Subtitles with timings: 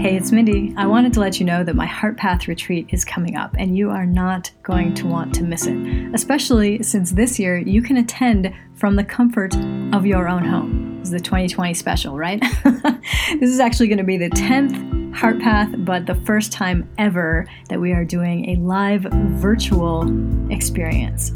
[0.00, 0.72] Hey, it's Mindy.
[0.78, 3.76] I wanted to let you know that my Heart Path retreat is coming up, and
[3.76, 5.76] you are not going to want to miss it,
[6.14, 9.54] especially since this year you can attend from the comfort
[9.92, 11.02] of your own home.
[11.02, 12.40] Is the 2020 special, right?
[12.64, 17.46] this is actually going to be the 10th Heart Path, but the first time ever
[17.68, 20.08] that we are doing a live virtual
[20.50, 21.32] experience.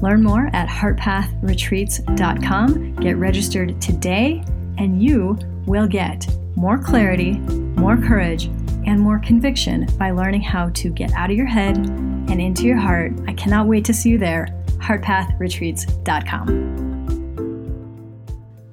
[0.00, 2.94] Learn more at heartpathretreats.com.
[2.94, 4.42] Get registered today,
[4.78, 6.26] and you will get
[6.56, 8.46] more clarity, more courage,
[8.86, 12.76] and more conviction by learning how to get out of your head and into your
[12.76, 13.12] heart.
[13.26, 14.46] I cannot wait to see you there.
[14.78, 16.76] heartpathretreats.com.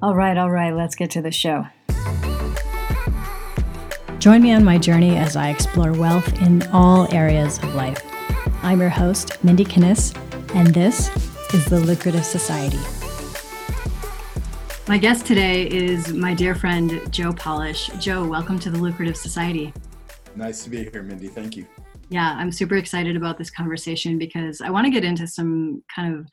[0.00, 1.66] All right, all right, let's get to the show.
[4.18, 8.00] Join me on my journey as I explore wealth in all areas of life.
[8.62, 10.14] I'm your host, Mindy Kinnis,
[10.54, 11.10] and this
[11.52, 12.78] is The Lucrative Society.
[14.86, 17.86] My guest today is my dear friend, Joe Polish.
[17.98, 19.72] Joe, welcome to The Lucrative Society.
[20.36, 21.28] Nice to be here, Mindy.
[21.28, 21.66] Thank you.
[22.10, 26.14] Yeah, I'm super excited about this conversation because I want to get into some kind
[26.14, 26.28] of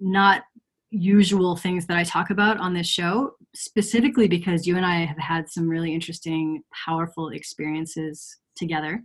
[0.00, 0.42] not
[0.90, 5.18] usual things that I talk about on this show, specifically because you and I have
[5.18, 9.00] had some really interesting, powerful experiences together.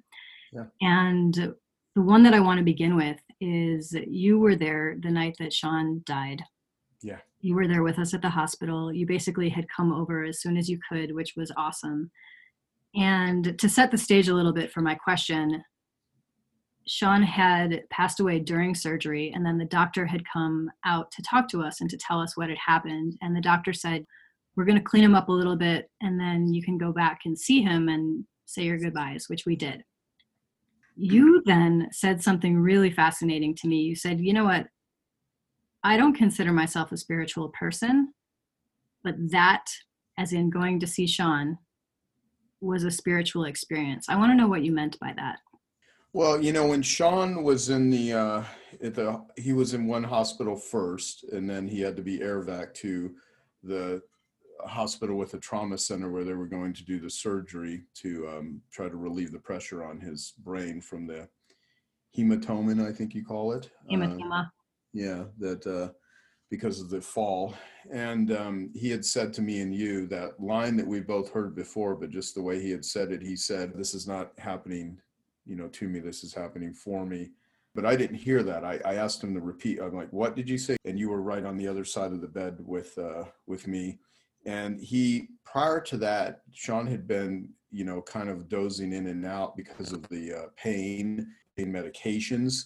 [0.53, 0.63] Yeah.
[0.81, 1.53] And
[1.95, 5.53] the one that I want to begin with is you were there the night that
[5.53, 6.41] Sean died.
[7.41, 8.93] You were there with us at the hospital.
[8.93, 12.11] You basically had come over as soon as you could, which was awesome.
[12.95, 15.63] And to set the stage a little bit for my question,
[16.87, 21.47] Sean had passed away during surgery, and then the doctor had come out to talk
[21.49, 23.17] to us and to tell us what had happened.
[23.21, 24.05] And the doctor said,
[24.55, 27.21] We're going to clean him up a little bit, and then you can go back
[27.25, 29.83] and see him and say your goodbyes, which we did.
[30.95, 33.77] You then said something really fascinating to me.
[33.81, 34.67] You said, You know what?
[35.83, 38.13] I don't consider myself a spiritual person,
[39.03, 39.65] but that,
[40.17, 41.57] as in going to see Sean,
[42.59, 44.07] was a spiritual experience.
[44.07, 45.39] I want to know what you meant by that.
[46.13, 48.43] Well, you know, when Sean was in the, uh,
[48.83, 52.41] at the, he was in one hospital first, and then he had to be air
[52.41, 53.15] vac to
[53.63, 54.01] the
[54.65, 58.61] hospital with a trauma center where they were going to do the surgery to um,
[58.71, 61.27] try to relieve the pressure on his brain from the
[62.15, 63.71] hematoma, I think you call it.
[63.89, 64.45] Hematoma.
[64.45, 64.49] Uh,
[64.93, 65.91] yeah, that uh,
[66.49, 67.53] because of the fall.
[67.91, 71.55] And um, he had said to me and you that line that we both heard
[71.55, 74.99] before, but just the way he had said it, he said, This is not happening
[75.45, 77.31] you know, to me, this is happening for me.
[77.73, 78.65] But I didn't hear that.
[78.65, 79.79] I, I asked him to repeat.
[79.79, 80.75] I'm like, what did you say?
[80.83, 83.99] And you were right on the other side of the bed with uh, with me.
[84.45, 89.25] And he, prior to that, Sean had been, you know, kind of dozing in and
[89.25, 92.65] out because of the uh, pain, pain medications.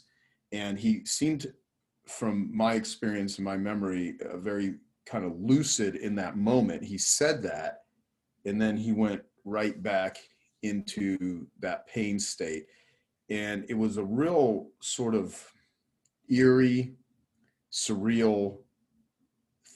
[0.51, 1.47] And he seemed,
[2.07, 6.83] from my experience and my memory, uh, very kind of lucid in that moment.
[6.83, 7.83] He said that,
[8.45, 10.17] and then he went right back
[10.63, 12.65] into that pain state.
[13.29, 15.51] And it was a real sort of
[16.29, 16.95] eerie,
[17.71, 18.57] surreal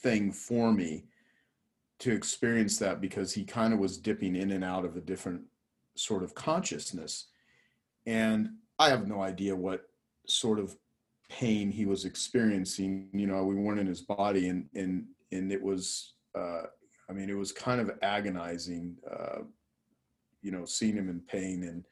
[0.02, 1.04] thing for me
[2.00, 5.42] to experience that because he kind of was dipping in and out of a different
[5.96, 7.26] sort of consciousness.
[8.06, 9.82] And I have no idea what
[10.26, 10.76] sort of
[11.30, 13.08] pain he was experiencing.
[13.12, 16.62] You know, we weren't in his body and and and it was uh
[17.08, 19.40] I mean it was kind of agonizing uh
[20.42, 21.64] you know, seeing him in pain.
[21.64, 21.84] And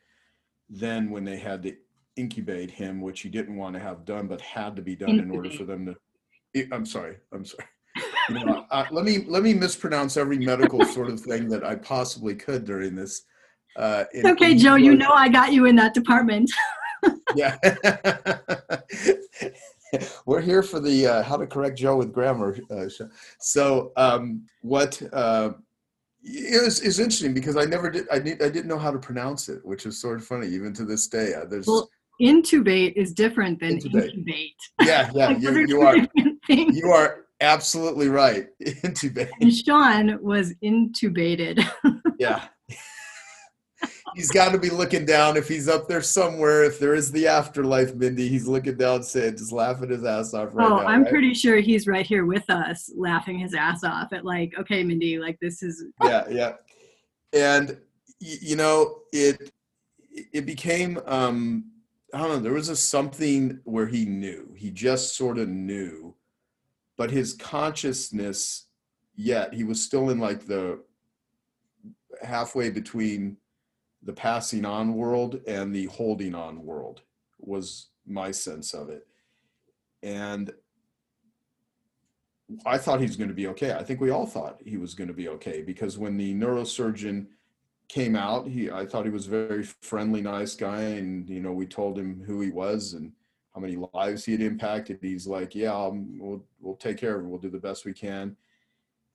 [0.69, 1.75] then when they had to
[2.17, 5.31] incubate him, which he didn't want to have done, but had to be done incubate.
[5.31, 7.65] in order for them to, I'm sorry, I'm sorry.
[8.29, 11.75] You know, uh, let me let me mispronounce every medical sort of thing that I
[11.75, 13.23] possibly could during this.
[13.77, 14.77] Uh, okay, Joe.
[14.77, 16.51] You know I got you in that department.
[17.35, 17.57] yeah.
[20.27, 22.59] We're here for the uh, how to correct Joe with grammar.
[22.71, 22.87] Uh,
[23.41, 25.53] so, um, what uh,
[26.23, 28.07] it was, it's interesting because I never did.
[28.13, 30.75] I, need, I didn't know how to pronounce it, which is sort of funny even
[30.75, 31.35] to this day.
[31.35, 31.89] Uh, there's well,
[32.21, 34.11] intubate is different than intubate.
[34.11, 34.55] incubate.
[34.83, 35.97] Yeah, yeah, like you, you are.
[36.49, 38.47] You are absolutely right.
[38.63, 39.31] Intubate.
[39.41, 41.65] And Sean was intubated.
[42.19, 42.47] yeah,
[44.15, 46.65] he's got to be looking down if he's up there somewhere.
[46.65, 50.51] If there is the afterlife, Mindy, he's looking down, saying, just laughing his ass off
[50.53, 50.87] right oh, now.
[50.87, 51.11] I'm right?
[51.11, 55.19] pretty sure he's right here with us, laughing his ass off at like, okay, Mindy,
[55.19, 55.85] like this is.
[56.03, 56.53] yeah, yeah,
[57.33, 57.79] and
[58.21, 59.53] you know it.
[60.33, 61.01] It became.
[61.07, 61.65] um
[62.13, 62.39] I don't know.
[62.39, 64.55] There was a something where he knew.
[64.57, 66.15] He just sort of knew,
[66.97, 68.67] but his consciousness,
[69.15, 70.81] yet he was still in like the
[72.23, 73.37] halfway between
[74.09, 77.03] the passing on world and the holding on world
[77.39, 79.07] was my sense of it
[80.03, 80.51] and
[82.65, 84.95] i thought he was going to be okay i think we all thought he was
[84.95, 87.27] going to be okay because when the neurosurgeon
[87.89, 88.47] came out.
[88.47, 91.99] He, I thought he was a very friendly, nice guy, and you know, we told
[91.99, 93.13] him who he was and
[93.55, 94.99] how many lives he had impacted.
[95.01, 97.29] He's like, "Yeah, um, we'll we'll take care of it.
[97.29, 98.37] We'll do the best we can."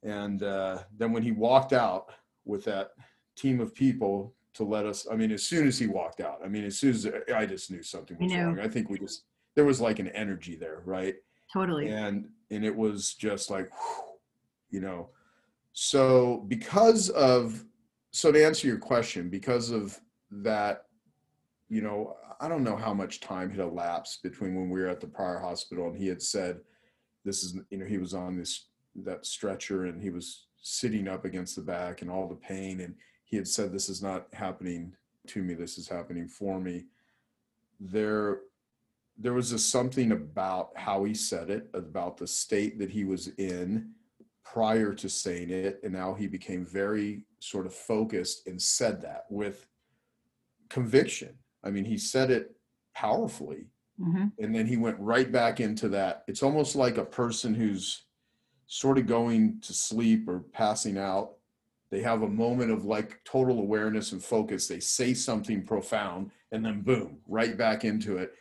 [0.02, 2.12] And uh, then when he walked out
[2.46, 2.92] with that
[3.36, 6.48] team of people to let us, I mean, as soon as he walked out, I
[6.48, 8.60] mean, as soon as uh, I just knew something was wrong.
[8.60, 9.24] I think we just
[9.56, 11.16] there was like an energy there, right?
[11.52, 11.90] Totally.
[11.90, 13.70] And and it was just like,
[14.70, 15.10] you know.
[15.74, 17.64] So because of
[18.12, 20.00] so to answer your question, because of
[20.32, 20.86] that,
[21.70, 25.02] you know, I don't know how much time had elapsed between when we were at
[25.02, 26.60] the prior hospital and he had said,
[27.26, 28.68] this is, you know, he was on this
[29.04, 32.94] that stretcher and he was sitting up against the back and all the pain and
[33.34, 34.94] he had said this is not happening
[35.26, 35.56] to me.
[35.56, 36.86] This is happening for me.
[37.80, 38.42] There
[39.18, 43.30] there was a something about how he said it about the state that he was
[43.40, 43.90] in
[44.44, 49.26] prior to saying it and now he became very sort of focused and said that
[49.32, 49.66] with
[50.70, 51.34] conviction.
[51.64, 52.56] I mean he said it
[52.94, 53.66] powerfully.
[54.00, 54.26] Mm-hmm.
[54.40, 56.24] and then he went right back into that.
[56.28, 58.06] It's almost like a person who's
[58.68, 61.34] sort of going to sleep or passing out
[61.94, 66.66] they have a moment of like total awareness and focus they say something profound and
[66.66, 68.34] then boom right back into it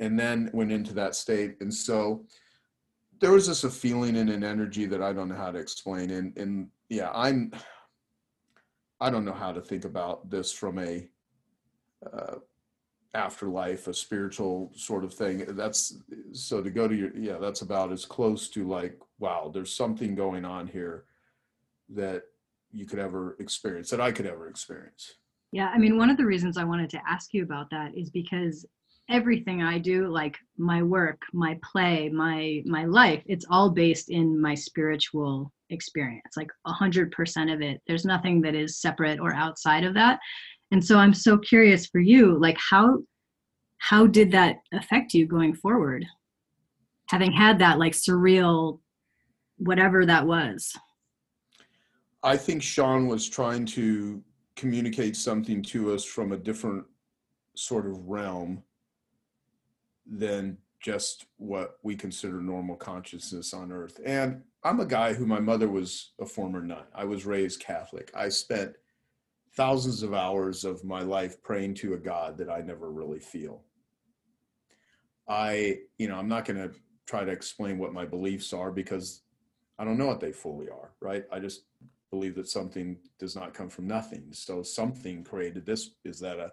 [0.00, 2.24] and then went into that state and so
[3.20, 6.10] there was just a feeling and an energy that I don't know how to explain.
[6.10, 7.52] And and yeah, I'm
[9.00, 11.08] I don't know how to think about this from a
[12.12, 12.36] uh,
[13.14, 15.44] afterlife, a spiritual sort of thing.
[15.48, 15.96] That's
[16.32, 20.14] so to go to your yeah, that's about as close to like wow, there's something
[20.14, 21.04] going on here
[21.90, 22.24] that
[22.74, 25.14] you could ever experience that I could ever experience.
[25.52, 28.10] Yeah, I mean, one of the reasons I wanted to ask you about that is
[28.10, 28.66] because
[29.08, 34.40] everything I do, like my work, my play, my my life, it's all based in
[34.40, 36.36] my spiritual experience.
[36.36, 37.80] Like a hundred percent of it.
[37.86, 40.18] There's nothing that is separate or outside of that.
[40.72, 42.98] And so I'm so curious for you, like how
[43.78, 46.04] how did that affect you going forward?
[47.10, 48.80] Having had that like surreal
[49.58, 50.72] whatever that was.
[52.24, 54.22] I think Sean was trying to
[54.56, 56.84] communicate something to us from a different
[57.54, 58.62] sort of realm
[60.06, 64.00] than just what we consider normal consciousness on earth.
[64.06, 66.84] And I'm a guy who my mother was a former nun.
[66.94, 68.10] I was raised Catholic.
[68.14, 68.72] I spent
[69.54, 73.62] thousands of hours of my life praying to a God that I never really feel.
[75.28, 76.74] I, you know, I'm not going to
[77.06, 79.22] try to explain what my beliefs are because
[79.78, 81.24] I don't know what they fully are, right?
[81.30, 81.64] I just
[82.10, 84.28] believe that something does not come from nothing.
[84.32, 85.90] So something created this.
[86.04, 86.52] Is that a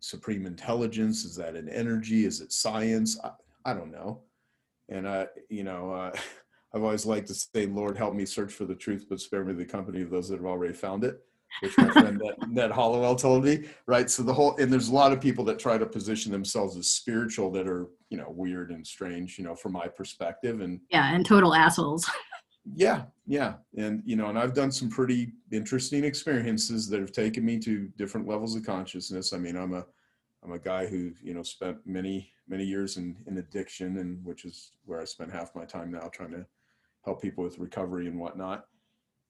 [0.00, 1.24] supreme intelligence?
[1.24, 2.24] Is that an energy?
[2.24, 3.18] Is it science?
[3.22, 3.30] I,
[3.64, 4.22] I don't know.
[4.88, 6.12] And I, you know, uh,
[6.74, 9.54] I've always liked to say, Lord, help me search for the truth, but spare me
[9.54, 11.20] the company of those that have already found it,
[11.62, 14.08] which my friend Ned, Ned Hallowell told me, right?
[14.08, 16.86] So the whole, and there's a lot of people that try to position themselves as
[16.86, 20.60] spiritual that are, you know, weird and strange, you know, from my perspective.
[20.60, 22.08] And yeah, and total assholes.
[22.64, 23.54] yeah, yeah.
[23.76, 27.88] And, you know, and I've done some pretty interesting experiences that have taken me to
[27.96, 29.32] different levels of consciousness.
[29.32, 29.86] I mean, I'm a,
[30.42, 34.44] I'm a guy who, you know, spent many, many years in, in addiction and which
[34.44, 36.46] is where I spend half my time now trying to
[37.04, 38.66] help people with recovery and whatnot.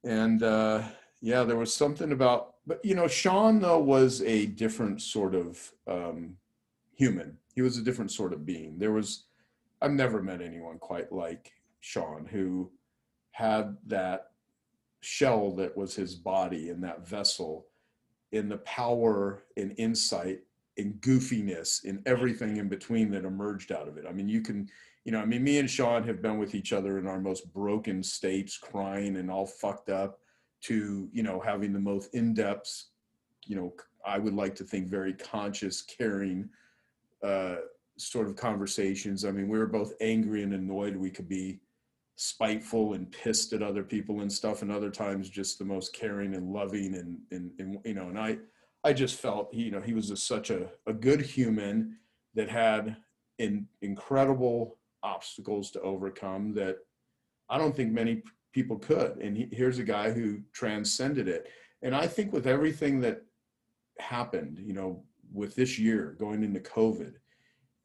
[0.04, 0.82] And, uh,
[1.20, 5.72] yeah, there was something about, but you know, Sean though was a different sort of
[5.86, 6.36] um,
[6.94, 7.36] human.
[7.54, 8.78] He was a different sort of being.
[8.78, 9.24] There was,
[9.82, 12.70] I've never met anyone quite like Sean who
[13.40, 14.32] had that
[15.00, 17.66] shell that was his body and that vessel
[18.32, 20.40] in the power and insight
[20.76, 24.04] and goofiness and everything in between that emerged out of it.
[24.08, 24.68] I mean, you can,
[25.04, 27.52] you know, I mean, me and Sean have been with each other in our most
[27.52, 30.20] broken states, crying and all fucked up,
[30.62, 32.84] to, you know, having the most in depth,
[33.46, 33.72] you know,
[34.04, 36.50] I would like to think very conscious, caring,
[37.24, 37.56] uh,
[37.96, 39.24] sort of conversations.
[39.24, 40.96] I mean, we were both angry and annoyed.
[40.96, 41.60] We could be
[42.22, 46.34] spiteful and pissed at other people and stuff and other times just the most caring
[46.34, 48.36] and loving and and, and you know and i
[48.84, 51.96] i just felt you know he was just such a, a good human
[52.34, 52.94] that had
[53.38, 56.76] in, incredible obstacles to overcome that
[57.48, 58.22] i don't think many
[58.52, 59.16] people could.
[59.18, 61.48] And he, here's a guy who transcended it.
[61.80, 63.22] And i think with everything that
[63.98, 67.14] happened you know with this year going into covid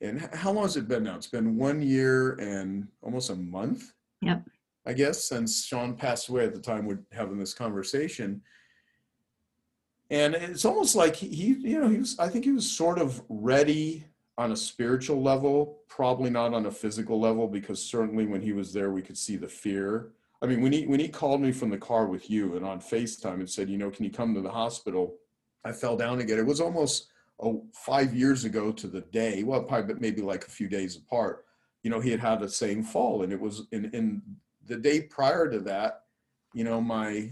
[0.02, 1.16] and how long has it been now?
[1.16, 4.44] It's been one year and almost a month Yep.
[4.86, 8.42] I guess since Sean passed away at the time we're having this conversation.
[10.12, 13.24] And it's almost like he, you know, he was, I think he was sort of
[13.28, 14.06] ready
[14.38, 18.72] on a spiritual level, probably not on a physical level, because certainly when he was
[18.72, 20.12] there, we could see the fear.
[20.42, 22.80] I mean, when he, when he called me from the car with you and on
[22.80, 25.16] FaceTime and said, you know, can you come to the hospital?
[25.64, 26.38] I fell down again.
[26.38, 27.08] It was almost
[27.40, 29.42] oh, five years ago to the day.
[29.44, 31.45] Well, probably maybe like a few days apart.
[31.86, 34.22] You know, he had had the same fall, and it was in in
[34.66, 36.02] the day prior to that.
[36.54, 37.30] You know, my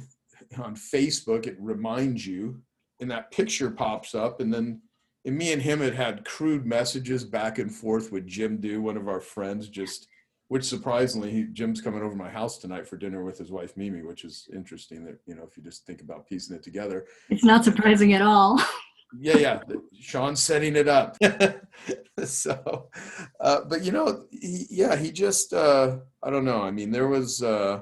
[0.58, 2.62] on Facebook it reminds you,
[3.00, 4.82] and that picture pops up, and then
[5.26, 8.96] and me and him had had crude messages back and forth with Jim Do, one
[8.98, 10.08] of our friends, just
[10.50, 14.04] which surprisingly, he, Jim's coming over my house tonight for dinner with his wife Mimi,
[14.04, 15.04] which is interesting.
[15.04, 18.22] That you know, if you just think about piecing it together, it's not surprising at
[18.22, 18.62] all.
[19.20, 19.60] yeah, yeah,
[20.00, 21.18] Sean's setting it up.
[22.24, 22.90] so,
[23.44, 26.62] uh, but you know, he, yeah, he just, uh, I don't know.
[26.62, 27.82] I mean, there was uh,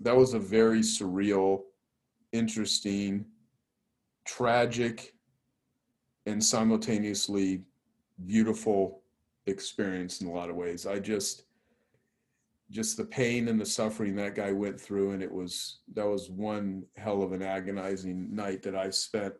[0.00, 1.62] that was a very surreal,
[2.32, 3.24] interesting,
[4.26, 5.14] tragic,
[6.26, 7.62] and simultaneously
[8.26, 9.02] beautiful
[9.46, 10.86] experience in a lot of ways.
[10.86, 11.44] I just
[12.70, 16.30] just the pain and the suffering that guy went through and it was that was
[16.30, 19.34] one hell of an agonizing night that i spent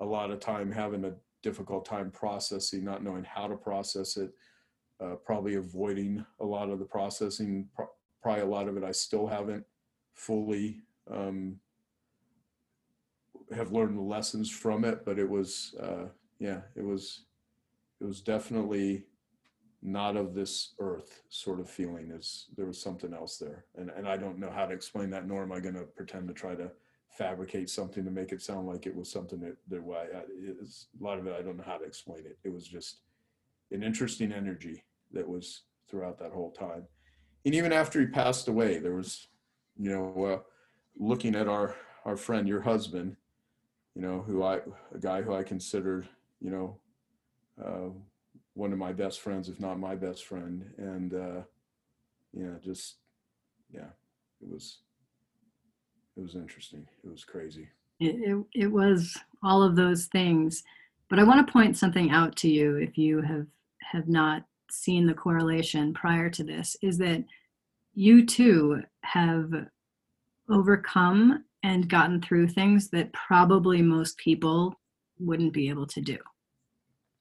[0.00, 4.30] a lot of time having a difficult time processing not knowing how to process it
[5.00, 7.68] uh, probably avoiding a lot of the processing.
[8.22, 9.64] Probably a lot of it i still haven't
[10.14, 11.60] fully um,
[13.54, 16.06] have learned the lessons from it but it was uh,
[16.40, 17.26] yeah it was
[18.00, 19.04] it was definitely
[19.80, 23.66] not of this earth sort of feeling is there was something else there.
[23.76, 26.26] And and i don't know how to explain that nor am i going to pretend
[26.26, 26.72] to try to
[27.08, 30.08] fabricate something to make it sound like it was something that that way
[30.98, 32.38] lot of it i don't know how to explain it.
[32.42, 33.02] It was just
[33.70, 34.82] an interesting energy
[35.12, 36.84] that was throughout that whole time
[37.44, 39.28] and even after he passed away there was
[39.78, 40.38] you know uh,
[40.98, 43.16] looking at our our friend your husband
[43.94, 44.56] you know who i
[44.94, 46.08] a guy who i considered
[46.40, 46.78] you know
[47.64, 47.88] uh,
[48.56, 50.64] one of my best friends, if not my best friend.
[50.78, 51.42] And uh,
[52.32, 52.96] yeah, just
[53.72, 53.90] yeah,
[54.40, 54.78] it was
[56.16, 56.86] it was interesting.
[57.04, 57.68] It was crazy.
[58.00, 60.64] It, it, it was all of those things.
[61.08, 63.46] But I want to point something out to you if you have
[63.92, 67.24] have not seen the correlation prior to this is that
[67.94, 69.50] you too have
[70.48, 74.74] overcome and gotten through things that probably most people
[75.18, 76.18] wouldn't be able to do.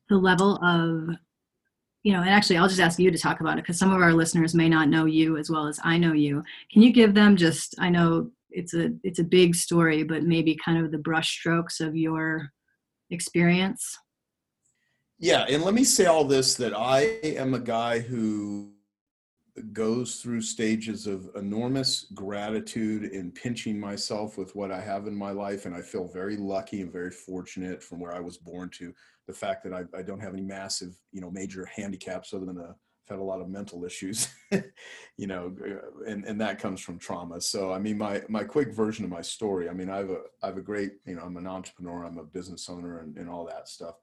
[0.09, 1.15] The level of
[2.03, 3.99] you know, and actually, I'll just ask you to talk about it because some of
[3.99, 6.43] our listeners may not know you as well as I know you.
[6.71, 7.73] Can you give them just?
[7.79, 11.95] I know it's a it's a big story, but maybe kind of the brushstrokes of
[11.95, 12.51] your
[13.09, 13.97] experience.
[15.17, 18.75] Yeah, and let me say all this that I am a guy who
[19.72, 25.31] goes through stages of enormous gratitude in pinching myself with what I have in my
[25.31, 25.65] life.
[25.65, 28.93] And I feel very lucky and very fortunate from where I was born to
[29.27, 32.57] the fact that I, I don't have any massive, you know, major handicaps other than
[32.57, 36.81] a, I've had a lot of mental issues, you know, uh, and, and that comes
[36.81, 37.39] from trauma.
[37.39, 40.17] So, I mean, my, my quick version of my story, I mean, I have a,
[40.41, 43.29] I have a great, you know, I'm an entrepreneur, I'm a business owner and, and
[43.29, 43.95] all that stuff.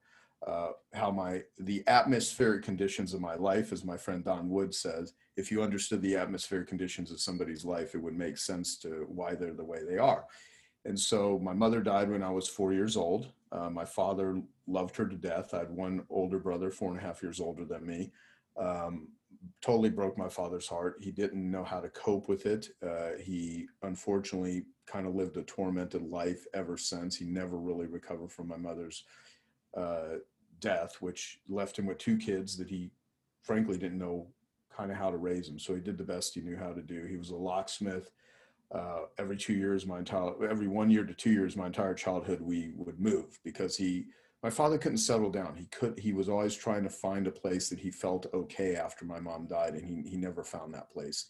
[0.47, 5.15] Uh, how my, the atmospheric conditions of my life, as my friend Don Wood says,
[5.37, 9.35] if you understood the atmospheric conditions of somebody's life, it would make sense to why
[9.35, 10.25] they're the way they are.
[10.85, 13.29] And so my mother died when I was four years old.
[13.53, 15.55] Uh, my father loved her to death.
[15.55, 18.11] I had one older brother, four and a half years older than me.
[18.57, 19.09] Um,
[19.61, 20.97] totally broke my father's heart.
[21.01, 22.69] He didn't know how to cope with it.
[22.85, 27.17] Uh, he unfortunately kind of lived a tormented life ever since.
[27.17, 29.05] He never really recovered from my mother's
[29.77, 30.19] uh,
[30.63, 32.91] death, which left him with two kids that he
[33.43, 34.29] frankly didn't know
[34.75, 35.59] kind of how to raise them.
[35.59, 37.05] So he did the best he knew how to do.
[37.05, 38.11] He was a locksmith.
[38.75, 42.41] Uh, every two years, my entire every one year to two years, my entire childhood,
[42.41, 44.07] we would move because he,
[44.43, 45.55] my father couldn't settle down.
[45.57, 49.05] He could, he was always trying to find a place that he felt okay after
[49.05, 51.27] my mom died, and he he never found that place.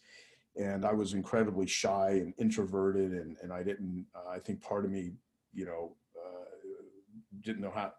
[0.55, 4.05] And I was incredibly shy and introverted, and and I didn't.
[4.15, 5.11] Uh, I think part of me,
[5.53, 6.45] you know, uh,
[7.41, 7.91] didn't know how.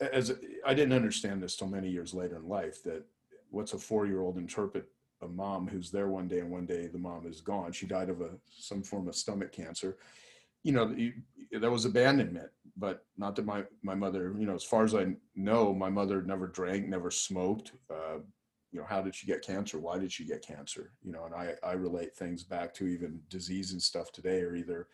[0.00, 0.32] As
[0.64, 3.04] I didn't understand this till many years later in life that
[3.50, 4.86] what's a four year old interpret
[5.22, 7.72] a mom who's there one day and one day the mom is gone.
[7.72, 9.98] She died of a some form of stomach cancer.
[10.62, 10.94] You know
[11.52, 15.06] that was abandonment but not that my my mother you know as far as i
[15.34, 17.72] know my mother never drank never smoked.
[17.90, 18.18] Uh,
[18.72, 19.78] you know how did she get cancer?
[19.78, 20.92] Why did she get cancer?
[21.02, 24.54] You know and i i relate things back to even disease and stuff today are
[24.54, 24.88] either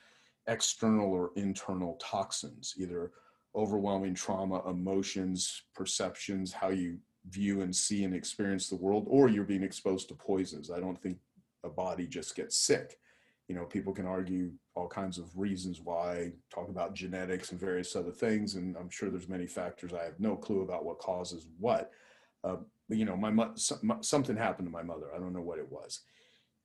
[0.49, 3.13] external or internal toxins either
[3.57, 6.99] overwhelming trauma emotions perceptions how you
[7.31, 10.71] view and see and experience the world, or you're being exposed to poisons.
[10.71, 11.19] I don't think
[11.65, 12.99] a body just gets sick.
[13.49, 17.97] You know, people can argue all kinds of reasons why, talk about genetics and various
[17.97, 19.93] other things, and I'm sure there's many factors.
[19.93, 21.91] I have no clue about what causes what.
[22.45, 22.57] Uh,
[22.89, 23.55] but you know, my, mo-
[24.01, 25.07] something happened to my mother.
[25.15, 26.03] I don't know what it was,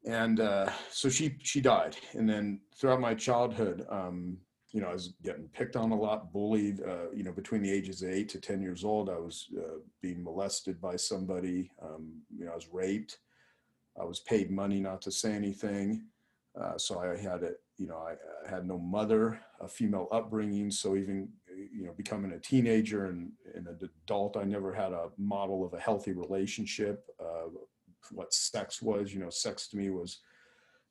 [0.05, 1.97] and uh, so she she died.
[2.13, 4.37] And then throughout my childhood, um,
[4.71, 6.81] you know, I was getting picked on a lot, bullied.
[6.81, 9.79] Uh, you know, between the ages of eight to ten years old, I was uh,
[10.01, 11.71] being molested by somebody.
[11.81, 13.19] Um, you know, I was raped.
[13.99, 16.05] I was paid money not to say anything.
[16.59, 17.61] Uh, so I had it.
[17.77, 18.13] You know, I,
[18.45, 20.69] I, had no mother, a female upbringing.
[20.69, 21.29] So even
[21.73, 25.73] you know, becoming a teenager and, and an adult, I never had a model of
[25.73, 27.05] a healthy relationship.
[27.19, 27.49] Uh,
[28.11, 30.19] what sex was, you know, sex to me was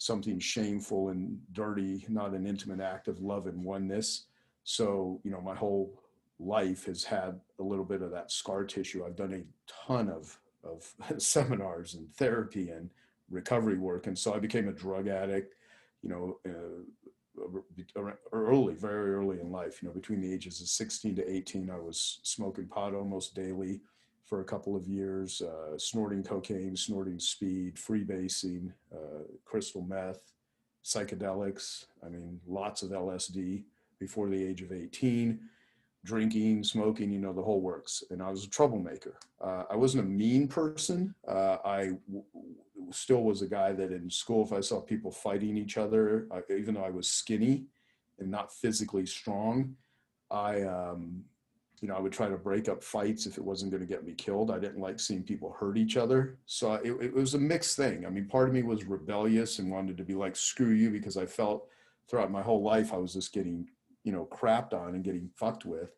[0.01, 4.25] something shameful and dirty, not an intimate act of love and oneness.
[4.65, 5.93] So, you know, my whole
[6.39, 9.05] life has had a little bit of that scar tissue.
[9.05, 10.91] I've done a ton of, of
[11.23, 12.89] seminars and therapy and
[13.29, 14.07] recovery work.
[14.07, 15.55] And so I became a drug addict,
[16.03, 17.61] you know, uh,
[18.33, 21.77] early, very early in life, you know, between the ages of 16 to 18, I
[21.77, 23.83] was smoking pot almost daily
[24.31, 30.23] for a couple of years, uh, snorting cocaine, snorting speed, freebasing, uh, crystal meth,
[30.85, 31.87] psychedelics.
[32.07, 33.65] I mean, lots of LSD
[33.99, 35.41] before the age of 18,
[36.05, 38.05] drinking, smoking, you know, the whole works.
[38.11, 39.19] And I was a troublemaker.
[39.41, 41.13] Uh, I wasn't a mean person.
[41.27, 42.25] Uh, I w-
[42.93, 46.41] still was a guy that in school, if I saw people fighting each other, I,
[46.53, 47.65] even though I was skinny
[48.21, 49.75] and not physically strong,
[50.31, 51.25] I, um,
[51.81, 54.05] you know, I would try to break up fights if it wasn't going to get
[54.05, 54.51] me killed.
[54.51, 56.39] I didn't like seeing people hurt each other.
[56.45, 58.05] So it, it, was a mixed thing.
[58.05, 61.17] I mean, part of me was rebellious and wanted to be like, screw you, because
[61.17, 61.67] I felt
[62.09, 63.67] throughout my whole life I was just getting,
[64.05, 65.95] you know, crapped on and getting fucked with.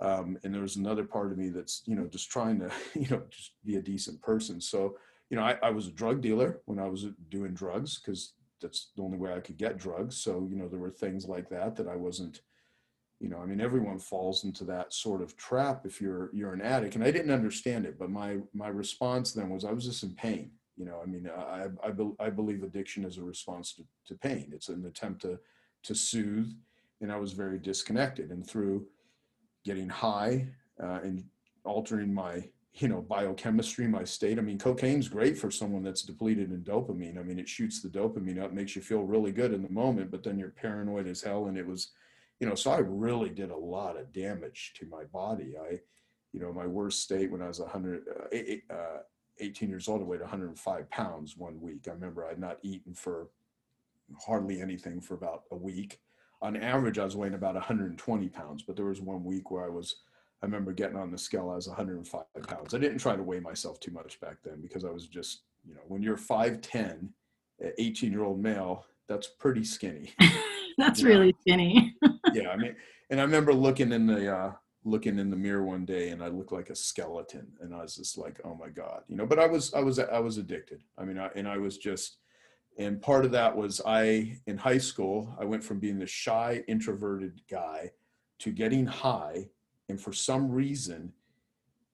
[0.00, 3.08] Um, and there was another part of me that's, you know, just trying to, you
[3.10, 4.58] know, just be a decent person.
[4.58, 4.96] So,
[5.28, 8.90] you know, I, I was a drug dealer when I was doing drugs because that's
[8.96, 10.16] the only way I could get drugs.
[10.16, 12.40] So, you know, there were things like that that I wasn't,
[13.20, 16.62] you know i mean everyone falls into that sort of trap if you're you're an
[16.62, 20.02] addict and i didn't understand it but my my response then was i was just
[20.02, 23.74] in pain you know i mean i i, be, I believe addiction is a response
[23.74, 25.38] to, to pain it's an attempt to
[25.84, 26.50] to soothe
[27.00, 28.86] and i was very disconnected and through
[29.64, 30.48] getting high
[30.82, 31.24] uh, and
[31.64, 32.42] altering my
[32.74, 37.18] you know biochemistry my state i mean cocaine's great for someone that's depleted in dopamine
[37.18, 40.10] i mean it shoots the dopamine up makes you feel really good in the moment
[40.10, 41.90] but then you're paranoid as hell and it was
[42.40, 45.54] you know, so I really did a lot of damage to my body.
[45.60, 45.78] I,
[46.32, 48.98] you know, my worst state when I was 100, uh, uh,
[49.38, 51.86] 18 years old, I weighed 105 pounds one week.
[51.86, 53.28] I remember I'd not eaten for
[54.26, 56.00] hardly anything for about a week.
[56.42, 59.68] On average, I was weighing about 120 pounds, but there was one week where I
[59.68, 59.96] was,
[60.42, 62.74] I remember getting on the scale, I was 105 pounds.
[62.74, 65.74] I didn't try to weigh myself too much back then because I was just, you
[65.74, 67.08] know, when you're 5'10,
[67.78, 70.14] 18 year old male, that's pretty skinny.
[70.78, 71.94] that's really skinny.
[72.34, 72.76] yeah, I mean,
[73.10, 74.52] and I remember looking in the uh,
[74.84, 77.96] looking in the mirror one day, and I looked like a skeleton, and I was
[77.96, 79.26] just like, oh my god, you know.
[79.26, 80.82] But I was I was I was addicted.
[80.96, 82.18] I mean, I, and I was just,
[82.78, 86.62] and part of that was I in high school I went from being the shy
[86.68, 87.90] introverted guy
[88.40, 89.48] to getting high,
[89.88, 91.12] and for some reason,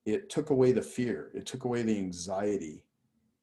[0.05, 2.83] it took away the fear, it took away the anxiety.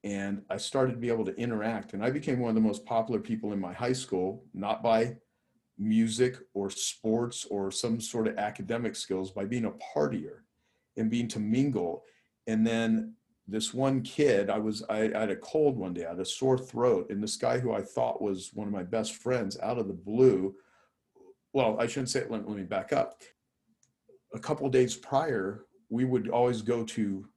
[0.03, 2.85] And I started to be able to interact, and I became one of the most
[2.85, 5.17] popular people in my high school, not by
[5.77, 10.39] music or sports or some sort of academic skills by being a partier
[10.97, 12.03] and being to mingle.
[12.47, 13.13] And then
[13.47, 16.25] this one kid, I was I, I, had a cold one day, I had a
[16.25, 19.77] sore throat, and this guy who I thought was one of my best friends, out
[19.77, 20.55] of the blue.
[21.53, 22.31] Well, I shouldn't say it.
[22.31, 23.21] Let, let me back up.
[24.33, 27.27] A couple days prior, we would always go to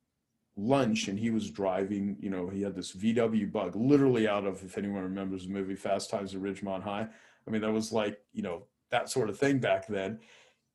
[0.57, 2.17] lunch, and he was driving.
[2.21, 5.77] You know, he had this VW Bug, literally out of if anyone remembers the movie
[5.77, 7.09] Fast Times at Ridgemont High.
[7.49, 10.21] I mean, that was like, you know, that sort of thing back then.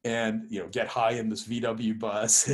[0.04, 2.52] And, you know, get high in this VW bus.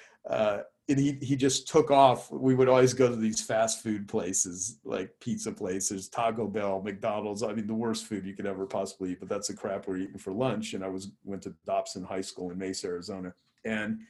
[0.30, 0.58] uh,
[0.88, 2.30] and he, he just took off.
[2.30, 7.42] We would always go to these fast food places, like pizza places, Taco Bell, McDonald's.
[7.42, 9.96] I mean, the worst food you could ever possibly eat, but that's the crap we're
[9.96, 10.74] eating for lunch.
[10.74, 13.32] And I was went to Dobson High School in Mesa, Arizona.
[13.64, 14.00] And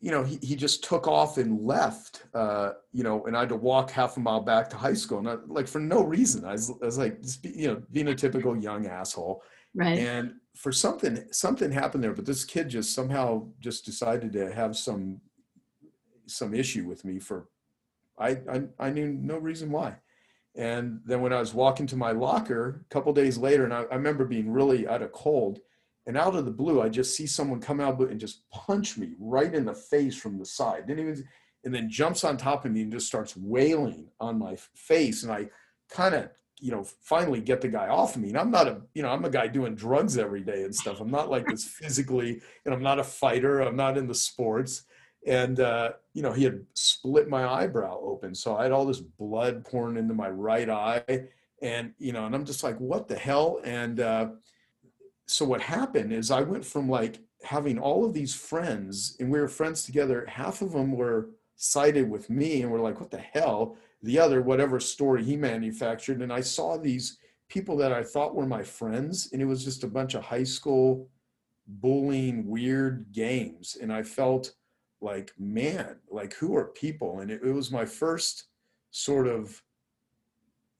[0.00, 3.48] you know, he, he just took off and left, uh, you know, and I had
[3.48, 5.18] to walk half a mile back to high school.
[5.18, 8.14] And I, like, for no reason, I was, I was like, you know, being a
[8.14, 9.42] typical young asshole.
[9.74, 9.98] Right.
[9.98, 14.76] And for something, something happened there, but this kid just somehow just decided to have
[14.76, 15.20] some,
[16.26, 17.48] some issue with me for,
[18.18, 19.96] I, I, I knew no reason why.
[20.54, 23.82] And then when I was walking to my locker a couple days later, and I,
[23.82, 25.58] I remember being really out of cold,
[26.08, 29.10] and out of the blue, I just see someone come out and just punch me
[29.20, 30.86] right in the face from the side.
[30.86, 31.28] Didn't even,
[31.64, 35.22] and then jumps on top of me and just starts wailing on my face.
[35.22, 35.50] And I
[35.90, 38.30] kind of, you know, finally get the guy off of me.
[38.30, 40.98] And I'm not a, you know, I'm a guy doing drugs every day and stuff.
[40.98, 43.60] I'm not like this physically, and I'm not a fighter.
[43.60, 44.84] I'm not in the sports.
[45.26, 48.34] And, uh, you know, he had split my eyebrow open.
[48.34, 51.26] So I had all this blood pouring into my right eye.
[51.60, 53.60] And, you know, and I'm just like, what the hell?
[53.62, 54.28] And, uh,
[55.28, 59.38] so what happened is I went from like having all of these friends and we
[59.38, 60.24] were friends together.
[60.26, 63.76] Half of them were sided with me and were like, what the hell?
[64.02, 66.22] The other, whatever story he manufactured.
[66.22, 69.84] And I saw these people that I thought were my friends, and it was just
[69.84, 71.08] a bunch of high school
[71.66, 73.76] bullying, weird games.
[73.80, 74.54] And I felt
[75.00, 77.20] like, man, like who are people?
[77.20, 78.44] And it, it was my first
[78.90, 79.62] sort of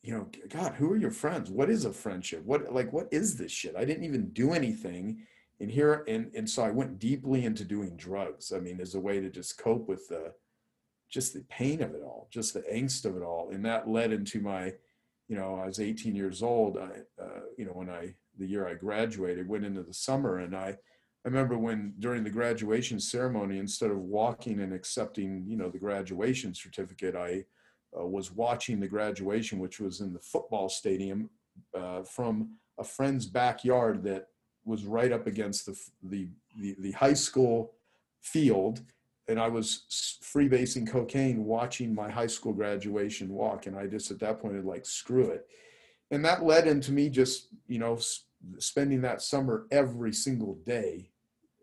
[0.09, 1.51] you know, God, who are your friends?
[1.51, 2.43] What is a friendship?
[2.47, 3.77] What like what is this shit?
[3.77, 5.21] I didn't even do anything.
[5.61, 8.51] And here and and so I went deeply into doing drugs.
[8.51, 10.33] I mean, as a way to just cope with the
[11.11, 13.51] just the pain of it all, just the angst of it all.
[13.53, 14.73] And that led into my,
[15.29, 16.79] you know, I was 18 years old.
[16.79, 20.57] I, uh, you know, when I the year I graduated, went into the summer, and
[20.57, 25.69] I, I remember when during the graduation ceremony, instead of walking and accepting, you know,
[25.69, 27.45] the graduation certificate, I
[27.97, 31.31] uh, was watching the graduation, which was in the football stadium
[31.75, 34.29] uh, from a friend's backyard that
[34.65, 36.29] was right up against the, the,
[36.61, 37.73] the, the high school
[38.21, 38.83] field.
[39.27, 43.67] And I was freebasing cocaine watching my high school graduation walk.
[43.67, 45.47] And I just at that point had like, screw it.
[46.11, 47.99] And that led into me just, you know,
[48.59, 51.11] spending that summer every single day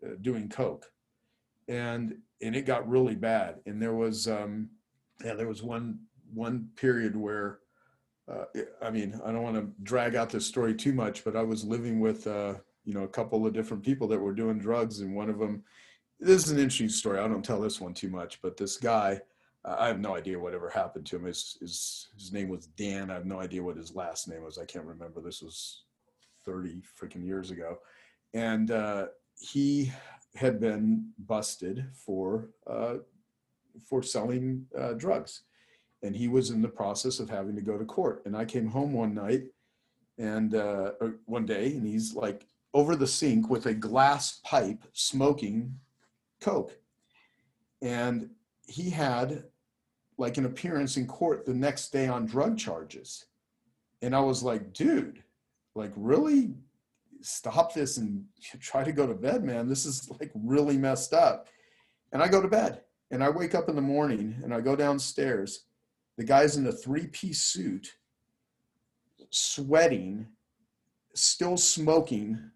[0.04, 0.86] uh, doing coke.
[1.68, 3.56] And, and it got really bad.
[3.66, 4.70] And there was, um,
[5.24, 6.00] yeah, there was one
[6.32, 7.60] one period where
[8.30, 8.44] uh,
[8.82, 11.64] I mean, I don't want to drag out this story too much, but I was
[11.64, 15.14] living with, uh, you know, a couple of different people that were doing drugs, and
[15.14, 15.62] one of them.
[16.18, 17.20] This is an interesting story.
[17.20, 19.20] I don't tell this one too much, but this guy,
[19.64, 21.24] I have no idea whatever happened to him.
[21.24, 23.10] His, his his name was Dan.
[23.10, 24.58] I have no idea what his last name was.
[24.58, 25.20] I can't remember.
[25.20, 25.84] This was
[26.44, 27.78] thirty freaking years ago,
[28.34, 29.06] and uh,
[29.38, 29.92] he
[30.34, 32.94] had been busted for uh,
[33.88, 35.42] for selling uh, drugs
[36.02, 38.22] and he was in the process of having to go to court.
[38.26, 39.44] And I came home one night
[40.18, 40.92] and uh,
[41.26, 45.74] one day, and he's like over the sink with a glass pipe smoking
[46.40, 46.76] coke.
[47.82, 48.30] And
[48.66, 49.44] he had
[50.18, 53.26] like an appearance in court the next day on drug charges.
[54.02, 55.22] And I was like, dude,
[55.74, 56.54] like really
[57.20, 58.24] stop this and
[58.60, 59.68] try to go to bed, man.
[59.68, 61.48] This is like really messed up.
[62.12, 64.76] And I go to bed and I wake up in the morning and I go
[64.76, 65.65] downstairs
[66.16, 67.96] the guy's in a three piece suit,
[69.30, 70.26] sweating,
[71.14, 72.50] still smoking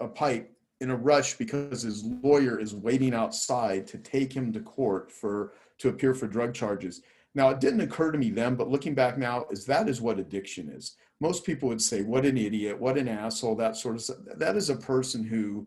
[0.00, 4.60] a pipe in a rush because his lawyer is waiting outside to take him to
[4.60, 7.02] court for to appear for drug charges.
[7.34, 10.18] Now, it didn't occur to me then, but looking back now, is that is what
[10.18, 10.96] addiction is.
[11.20, 12.78] Most people would say, "What an idiot!
[12.78, 14.18] What an asshole!" That sort of stuff.
[14.36, 15.66] That is a person who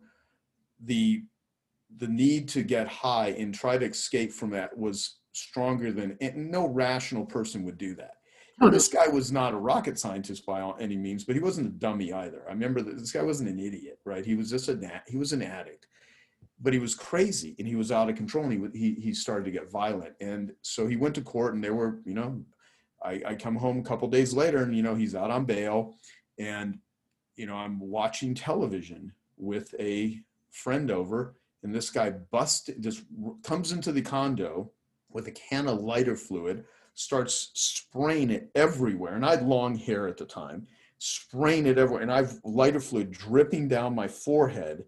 [0.79, 1.23] the
[1.97, 6.67] the need to get high and try to escape from that was stronger than no
[6.67, 8.17] rational person would do that.
[8.59, 11.71] Well, this guy was not a rocket scientist by any means, but he wasn't a
[11.71, 12.41] dummy either.
[12.47, 14.25] I remember that this guy wasn't an idiot, right?
[14.25, 15.85] He was just a he was an addict,
[16.59, 18.45] but he was crazy and he was out of control.
[18.45, 21.53] And he he he started to get violent, and so he went to court.
[21.53, 22.43] And there were, you know,
[23.03, 25.95] I, I come home a couple days later, and you know he's out on bail,
[26.39, 26.79] and
[27.35, 30.19] you know I'm watching television with a
[30.49, 33.03] friend over, and this guy bust just
[33.43, 34.71] comes into the condo
[35.11, 39.15] with a can of lighter fluid, starts spraying it everywhere.
[39.15, 40.67] And I had long hair at the time,
[40.97, 42.01] spraying it everywhere.
[42.01, 44.83] And I've lighter fluid dripping down my forehead.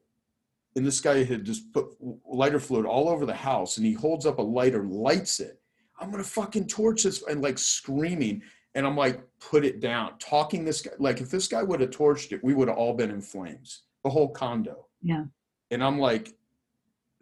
[0.76, 1.88] And this guy had just put
[2.28, 3.78] lighter fluid all over the house.
[3.78, 5.60] And he holds up a lighter, lights it.
[6.00, 7.24] I'm going to fucking torch this.
[7.24, 8.42] And like screaming.
[8.76, 10.18] And I'm like, put it down.
[10.20, 12.94] Talking this guy, like if this guy would have torched it, we would have all
[12.94, 14.88] been in flames, the whole condo.
[15.02, 15.26] Yeah.
[15.72, 16.34] And I'm like,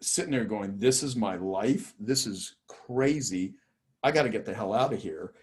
[0.00, 1.94] sitting there going, This is my life.
[1.98, 2.56] This is
[2.88, 3.54] crazy.
[4.02, 5.34] I got to get the hell out of here.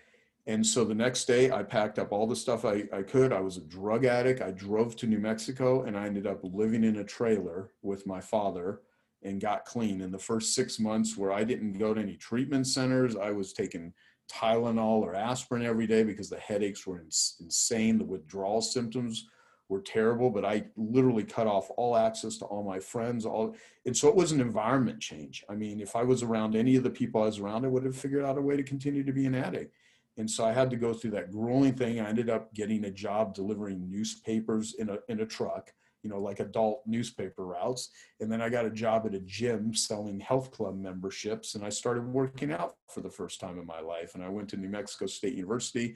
[0.48, 3.34] And so the next day, I packed up all the stuff I, I could.
[3.34, 4.42] I was a drug addict.
[4.42, 8.22] I drove to New Mexico and I ended up living in a trailer with my
[8.22, 8.82] father
[9.24, 10.02] and got clean.
[10.02, 13.54] In the first six months, where I didn't go to any treatment centers, I was
[13.54, 13.92] taking
[14.32, 17.98] Tylenol or aspirin every day because the headaches were insane.
[17.98, 19.28] The withdrawal symptoms
[19.68, 23.26] were terrible, but I literally cut off all access to all my friends.
[23.26, 25.44] All and so it was an environment change.
[25.50, 27.86] I mean, if I was around any of the people I was around, I would
[27.86, 29.74] have figured out a way to continue to be an addict.
[30.18, 32.00] And so I had to go through that grueling thing.
[32.00, 35.74] I ended up getting a job delivering newspapers in a in a truck,
[36.04, 37.90] you know, like adult newspaper routes.
[38.22, 41.56] And then I got a job at a gym selling health club memberships.
[41.56, 44.14] And I started working out for the first time in my life.
[44.14, 45.96] And I went to New Mexico State University,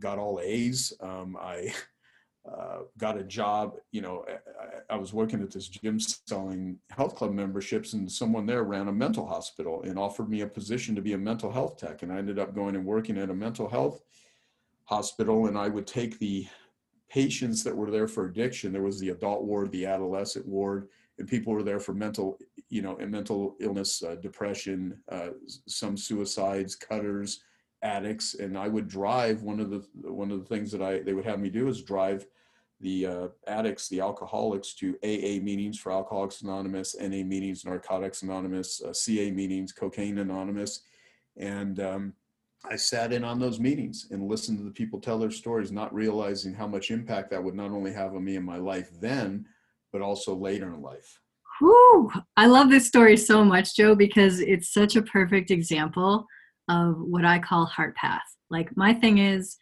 [0.00, 0.94] got all A's.
[1.00, 1.72] Um, I
[2.50, 3.76] uh, got a job.
[3.92, 4.24] You know,
[4.90, 8.88] I, I, was working at this gym selling health club memberships, and someone there ran
[8.88, 12.02] a mental hospital and offered me a position to be a mental health tech.
[12.02, 14.02] And I ended up going and working at a mental health
[14.84, 16.46] hospital, and I would take the
[17.08, 18.72] patients that were there for addiction.
[18.72, 22.38] There was the adult ward, the adolescent ward, and people were there for mental,
[22.70, 25.28] you know, and mental illness, uh, depression, uh,
[25.68, 27.44] some suicides, cutters,
[27.82, 28.34] addicts.
[28.34, 29.42] And I would drive.
[29.42, 31.82] One of the one of the things that I they would have me do is
[31.82, 32.26] drive
[32.80, 38.82] the uh, addicts, the alcoholics, to AA meetings for Alcoholics Anonymous, NA meetings, Narcotics Anonymous,
[38.82, 40.82] uh, CA meetings, Cocaine Anonymous,
[41.36, 42.12] and um,
[42.68, 45.94] I sat in on those meetings and listened to the people tell their stories, not
[45.94, 49.46] realizing how much impact that would not only have on me in my life then,
[49.92, 51.20] but also later in life.
[51.58, 52.10] Whew.
[52.36, 56.26] I love this story so much, Joe, because it's such a perfect example
[56.68, 58.36] of what I call heart path.
[58.50, 59.56] Like, my thing is,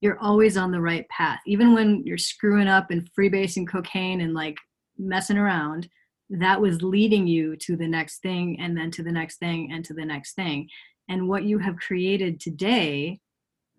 [0.00, 1.40] you're always on the right path.
[1.46, 4.56] Even when you're screwing up and freebasing cocaine and like
[4.98, 5.88] messing around,
[6.30, 9.84] that was leading you to the next thing and then to the next thing and
[9.84, 10.68] to the next thing
[11.08, 13.18] and what you have created today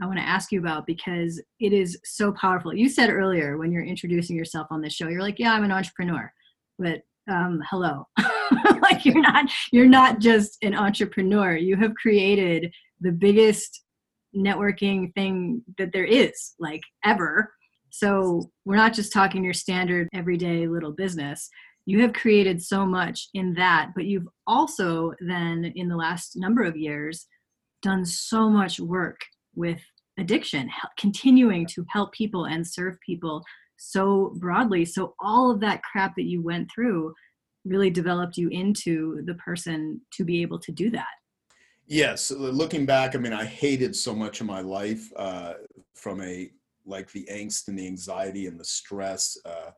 [0.02, 3.72] i want to ask you about because it is so powerful you said earlier when
[3.72, 6.32] you're introducing yourself on this show you're like yeah i'm an entrepreneur
[6.78, 8.08] but um, hello
[8.82, 11.56] like you're not you're not just an entrepreneur.
[11.56, 13.84] You have created the biggest
[14.36, 17.54] networking thing that there is like ever.
[17.90, 21.50] So we're not just talking your standard everyday little business.
[21.86, 26.64] You have created so much in that but you've also then in the last number
[26.64, 27.26] of years
[27.82, 29.20] done so much work
[29.56, 29.82] with
[30.20, 33.44] addiction continuing to help people and serve people
[33.82, 34.86] so broadly.
[34.86, 37.14] So all of that crap that you went through
[37.66, 41.08] really developed you into the person to be able to do that
[41.88, 45.54] yes looking back i mean i hated so much of my life uh,
[45.94, 46.50] from a
[46.86, 49.72] like the angst and the anxiety and the stress uh,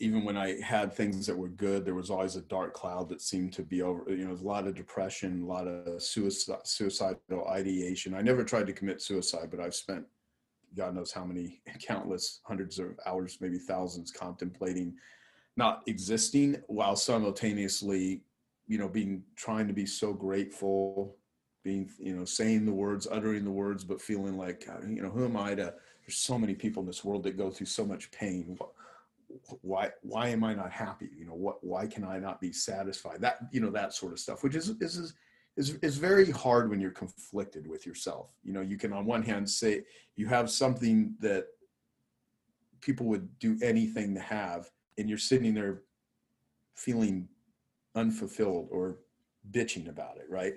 [0.00, 3.20] even when I had things that were good, there was always a dark cloud that
[3.20, 4.04] seemed to be over.
[4.08, 8.14] You know, a lot of depression, a lot of suicide, suicidal ideation.
[8.14, 10.04] I never tried to commit suicide, but I've spent
[10.76, 14.94] God knows how many countless hundreds of hours, maybe thousands, contemplating
[15.58, 18.22] not existing while simultaneously,
[18.68, 21.16] you know, being trying to be so grateful,
[21.64, 25.10] being, you know, saying the words, uttering the words, but feeling like, uh, you know,
[25.10, 25.74] who am I to?
[26.06, 28.56] There's so many people in this world that go through so much pain.
[29.60, 31.10] Why why am i not happy?
[31.14, 33.20] You know what why can i not be satisfied?
[33.20, 35.12] That you know that sort of stuff which is is
[35.58, 38.32] is is very hard when you're conflicted with yourself.
[38.42, 39.82] You know you can on one hand say
[40.16, 41.48] you have something that
[42.80, 45.82] people would do anything to have and you're sitting there
[46.76, 47.28] feeling
[47.94, 48.98] unfulfilled or
[49.50, 50.54] bitching about it right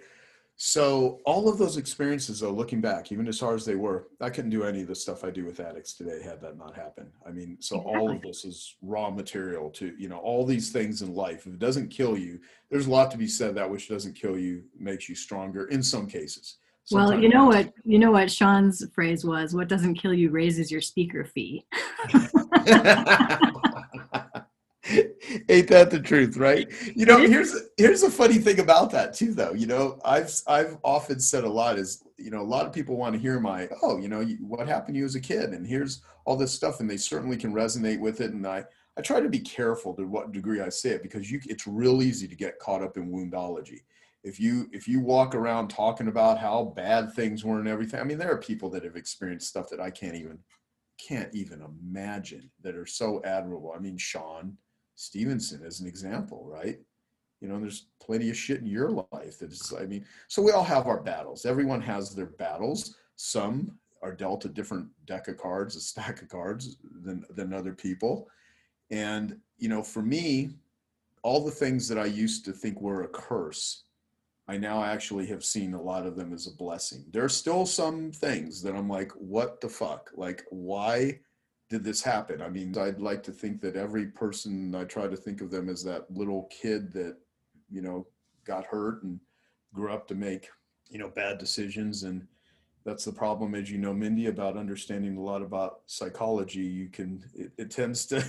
[0.64, 4.30] so all of those experiences, though, looking back, even as hard as they were, I
[4.30, 7.10] couldn't do any of the stuff I do with addicts today had that not happened.
[7.28, 8.00] I mean, so exactly.
[8.00, 11.48] all of this is raw material to, you know, all these things in life.
[11.48, 14.38] If it doesn't kill you, there's a lot to be said that which doesn't kill
[14.38, 16.58] you makes you stronger in some cases.
[16.84, 20.30] Sometimes well, you know what you know what Sean's phrase was, what doesn't kill you
[20.30, 21.66] raises your speaker fee.
[25.50, 26.70] Ain't that the truth, right?
[26.96, 29.54] You know, here's here's a funny thing about that too, though.
[29.54, 32.98] You know, I've I've often said a lot is, you know, a lot of people
[32.98, 35.66] want to hear my, oh, you know, what happened to you as a kid, and
[35.66, 38.32] here's all this stuff, and they certainly can resonate with it.
[38.32, 38.66] And I
[38.98, 42.02] I try to be careful to what degree I say it because you it's real
[42.02, 43.82] easy to get caught up in woundology.
[44.24, 48.04] If you if you walk around talking about how bad things were and everything, I
[48.04, 50.40] mean, there are people that have experienced stuff that I can't even
[51.08, 53.74] can't even imagine that are so admirable.
[53.76, 54.58] I mean, Sean
[55.02, 56.80] Stephenson as an example, right?
[57.42, 60.64] You know, there's plenty of shit in your life that's, I mean, so we all
[60.64, 61.44] have our battles.
[61.44, 62.98] Everyone has their battles.
[63.16, 67.74] Some are dealt a different deck of cards, a stack of cards than, than other
[67.74, 68.30] people.
[68.92, 70.52] And, you know, for me,
[71.24, 73.86] all the things that I used to think were a curse,
[74.48, 77.06] I now actually have seen a lot of them as a blessing.
[77.12, 80.12] There are still some things that I'm like, what the fuck?
[80.16, 81.22] Like, why
[81.72, 82.42] did this happen?
[82.42, 85.70] I mean, I'd like to think that every person, I try to think of them
[85.70, 87.16] as that little kid that,
[87.70, 88.06] you know,
[88.44, 89.22] got hurt and
[89.74, 90.50] grew up to make,
[90.90, 92.04] you know, bad decisions.
[92.04, 92.28] And
[92.84, 96.60] that's the problem, as you know, Mindy, about understanding a lot about psychology.
[96.60, 98.22] You can, it, it tends to,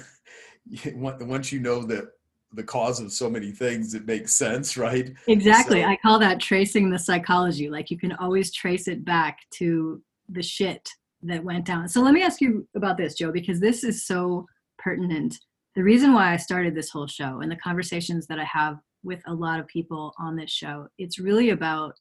[0.95, 2.13] once you know that
[2.53, 5.13] the cause of so many things, it makes sense, right?
[5.27, 5.83] Exactly.
[5.83, 7.69] So, I call that tracing the psychology.
[7.69, 10.89] Like you can always trace it back to the shit
[11.23, 11.89] that went down.
[11.89, 14.47] So let me ask you about this, Joe, because this is so
[14.79, 15.39] pertinent.
[15.75, 19.21] The reason why I started this whole show and the conversations that I have with
[19.27, 21.95] a lot of people on this show, it's really about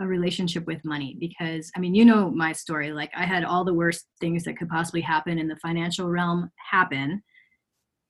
[0.00, 2.92] a relationship with money because I mean, you know my story.
[2.92, 6.50] Like I had all the worst things that could possibly happen in the financial realm
[6.70, 7.22] happen.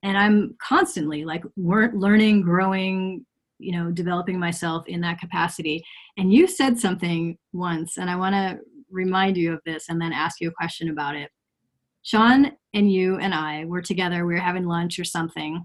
[0.03, 3.26] And I'm constantly like weren't learning, growing,
[3.59, 5.85] you know, developing myself in that capacity.
[6.16, 8.59] And you said something once, and I want to
[8.90, 11.31] remind you of this and then ask you a question about it.
[12.03, 14.26] Sean and you and I were together.
[14.26, 15.64] We were having lunch or something,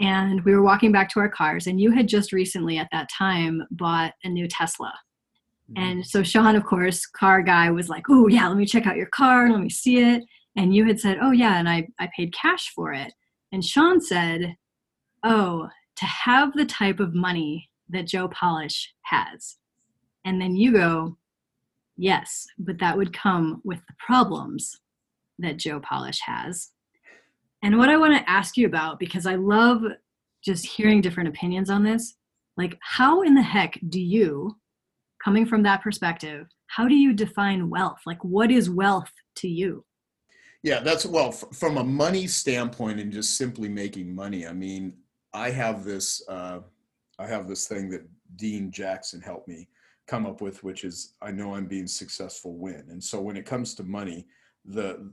[0.00, 1.66] and we were walking back to our cars.
[1.66, 4.92] And you had just recently, at that time, bought a new Tesla.
[5.72, 5.82] Mm-hmm.
[5.82, 8.96] And so Sean, of course, car guy, was like, "Oh yeah, let me check out
[8.96, 9.50] your car.
[9.50, 10.22] Let me see it."
[10.56, 13.12] And you had said, "Oh yeah," and I I paid cash for it.
[13.52, 14.56] And Sean said,
[15.24, 19.56] "Oh, to have the type of money that Joe Polish has."
[20.24, 21.16] And then you go,
[22.00, 24.80] "Yes, but that would come with the problems
[25.38, 26.72] that Joe Polish has."
[27.62, 29.82] And what I want to ask you about, because I love
[30.42, 32.14] just hearing different opinions on this,
[32.56, 34.56] like how in the heck do you,
[35.22, 38.00] coming from that perspective, how do you define wealth?
[38.06, 39.84] Like, what is wealth to you?
[40.62, 44.46] Yeah, that's well, from a money standpoint and just simply making money.
[44.46, 44.94] I mean,
[45.32, 46.60] I have this, uh,
[47.18, 49.68] I have this thing that Dean Jackson helped me
[50.10, 52.86] come up with, which is I know I'm being successful when.
[52.90, 54.26] And so when it comes to money,
[54.64, 55.12] the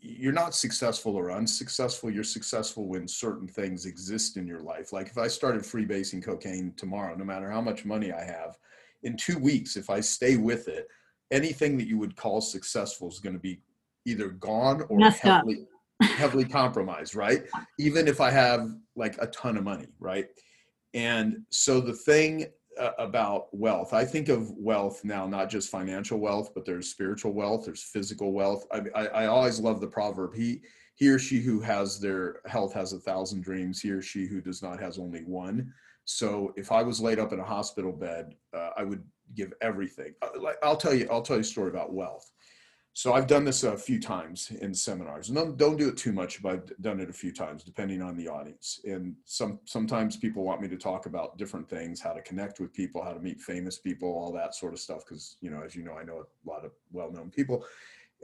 [0.00, 2.10] you're not successful or unsuccessful.
[2.10, 4.92] You're successful when certain things exist in your life.
[4.92, 8.56] Like if I started freebasing cocaine tomorrow, no matter how much money I have,
[9.02, 10.86] in two weeks, if I stay with it,
[11.30, 13.60] anything that you would call successful is going to be
[14.04, 15.66] either gone or Messed heavily,
[16.02, 17.42] heavily compromised, right?
[17.78, 20.26] Even if I have like a ton of money, right?
[20.94, 22.46] And so the thing
[22.78, 27.32] uh, about wealth, I think of wealth now, not just financial wealth, but there's spiritual
[27.32, 28.64] wealth, there's physical wealth.
[28.72, 30.34] I, I, I always love the proverb.
[30.34, 30.62] He,
[30.94, 33.80] he or she who has their health has a thousand dreams.
[33.80, 35.72] He or she who does not has only one.
[36.04, 40.14] So if I was laid up in a hospital bed, uh, I would give everything.
[40.22, 42.30] Uh, I'll tell you, I'll tell you a story about wealth.
[42.96, 46.14] So I've done this a few times in seminars, and don't, don't do it too
[46.14, 48.80] much, but I've done it a few times, depending on the audience.
[48.84, 52.72] And some sometimes people want me to talk about different things, how to connect with
[52.72, 55.04] people, how to meet famous people, all that sort of stuff.
[55.04, 57.66] Because you know, as you know, I know a lot of well-known people,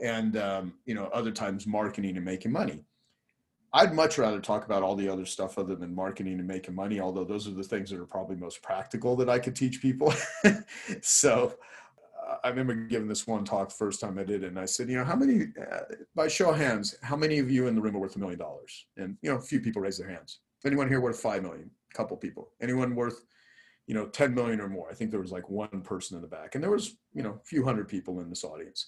[0.01, 2.83] and um, you know, other times marketing and making money.
[3.73, 6.99] I'd much rather talk about all the other stuff other than marketing and making money,
[6.99, 10.15] although those are the things that are probably most practical that I could teach people.
[11.01, 11.57] so
[12.43, 14.89] I remember giving this one talk the first time I did it, and I said,
[14.89, 15.79] you know, how many, uh,
[16.13, 18.39] by show of hands, how many of you in the room are worth a million
[18.39, 18.85] dollars?
[18.97, 20.39] And you know, a few people raise their hands.
[20.65, 21.71] Anyone here worth five million?
[21.93, 22.51] A couple people.
[22.61, 23.23] Anyone worth,
[23.87, 24.89] you know, 10 million or more?
[24.89, 27.39] I think there was like one person in the back, and there was, you know,
[27.41, 28.87] a few hundred people in this audience.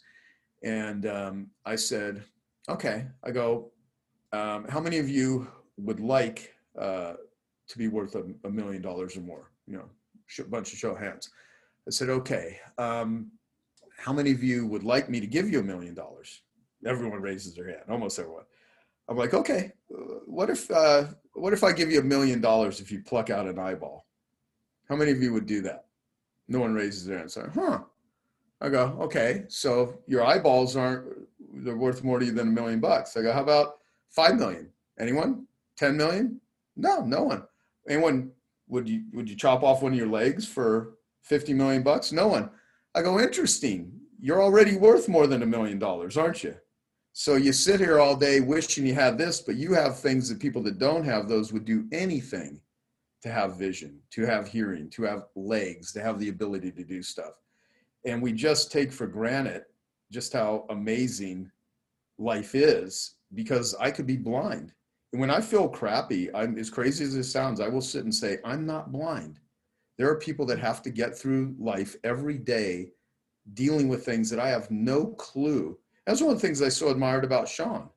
[0.63, 2.23] And um, I said,
[2.67, 3.05] okay.
[3.23, 3.71] I go,
[4.33, 7.13] um, how many of you would like uh,
[7.67, 9.51] to be worth a, a million dollars or more?
[9.67, 9.89] You know,
[10.25, 11.29] sh- bunch of show of hands.
[11.87, 12.59] I said, okay.
[12.77, 13.31] Um,
[13.97, 16.41] how many of you would like me to give you a million dollars?
[16.85, 18.43] Everyone raises their hand, almost everyone.
[19.07, 19.71] I'm like, okay.
[20.25, 23.47] What if uh, what if I give you a million dollars if you pluck out
[23.47, 24.05] an eyeball?
[24.89, 25.85] How many of you would do that?
[26.47, 27.31] No one raises their hand.
[27.31, 27.79] So, huh?
[28.61, 29.45] I go, okay.
[29.47, 31.05] So your eyeballs aren't
[31.53, 33.15] they're worth more to you than a million bucks.
[33.15, 33.77] I go, how about
[34.09, 34.69] five million?
[34.99, 35.45] Anyone?
[35.77, 36.39] Ten million?
[36.75, 37.43] No, no one.
[37.87, 38.31] Anyone?
[38.67, 42.11] Would you would you chop off one of your legs for 50 million bucks?
[42.11, 42.49] No one.
[42.95, 43.91] I go, interesting.
[44.21, 46.55] You're already worth more than a million dollars, aren't you?
[47.11, 50.39] So you sit here all day wishing you had this, but you have things that
[50.39, 52.61] people that don't have those would do anything
[53.21, 57.03] to have vision, to have hearing, to have legs, to have the ability to do
[57.03, 57.33] stuff.
[58.05, 59.63] And we just take for granted
[60.09, 61.51] just how amazing
[62.17, 64.71] life is because I could be blind.
[65.11, 68.15] And when I feel crappy, I'm as crazy as it sounds, I will sit and
[68.15, 69.39] say, I'm not blind
[69.97, 72.91] there are people that have to get through life every day
[73.53, 75.77] dealing with things that I have no clue.
[76.05, 77.89] That's one of the things I so admired about Sean.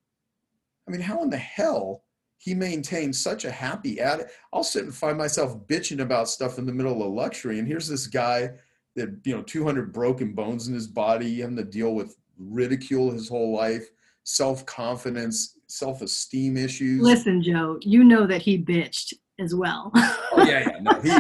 [0.87, 2.05] I mean, how in the hell
[2.39, 4.31] he maintains such a happy attitude?
[4.53, 7.89] I'll sit and find myself bitching about stuff in the middle of luxury, and here's
[7.89, 8.51] this guy
[8.97, 13.29] that you know 200 broken bones in his body, having to deal with ridicule his
[13.29, 13.89] whole life,
[14.25, 17.03] self confidence, self esteem issues.
[17.03, 19.93] Listen, Joe, you know that he bitched as well.
[19.95, 20.79] Oh yeah, yeah.
[20.81, 21.11] No, he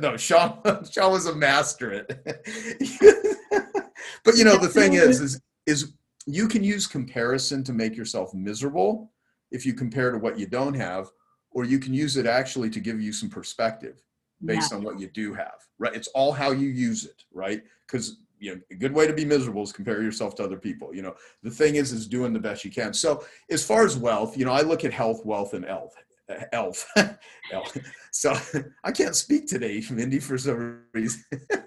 [0.00, 0.58] no, Sean
[0.90, 3.04] Sean was a master at it.
[4.24, 5.92] but you know, the thing is, is is
[6.26, 9.12] you can use comparison to make yourself miserable
[9.50, 11.10] if you compare to what you don't have,
[11.50, 14.02] or you can use it actually to give you some perspective
[14.44, 14.78] based Yeah.
[14.78, 15.58] on what you do have.
[15.78, 15.94] Right?
[15.94, 17.62] It's all how you use it, right?
[17.86, 20.94] Because you know, a good way to be miserable is compare yourself to other people.
[20.94, 22.92] You know, the thing is, is doing the best you can.
[22.92, 25.94] So as far as wealth, you know, I look at health, wealth, and health.
[26.30, 26.86] Uh, elf.
[27.52, 27.76] elf.
[28.12, 28.34] So
[28.84, 31.22] I can't speak today, Mindy, for some reason.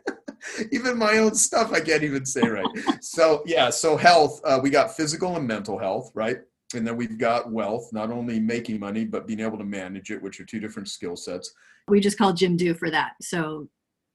[0.72, 2.66] even my own stuff I can't even say right.
[3.02, 6.38] So yeah, so health, uh, we got physical and mental health, right?
[6.74, 10.22] And then we've got wealth, not only making money, but being able to manage it,
[10.22, 11.54] which are two different skill sets.
[11.88, 13.14] we just called Jim Do for that.
[13.22, 13.70] So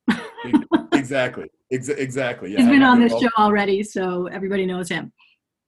[0.92, 1.50] Exactly.
[1.70, 2.52] Ex- exactly.
[2.52, 2.58] Yeah.
[2.60, 5.12] he's been on this show already, so everybody knows him.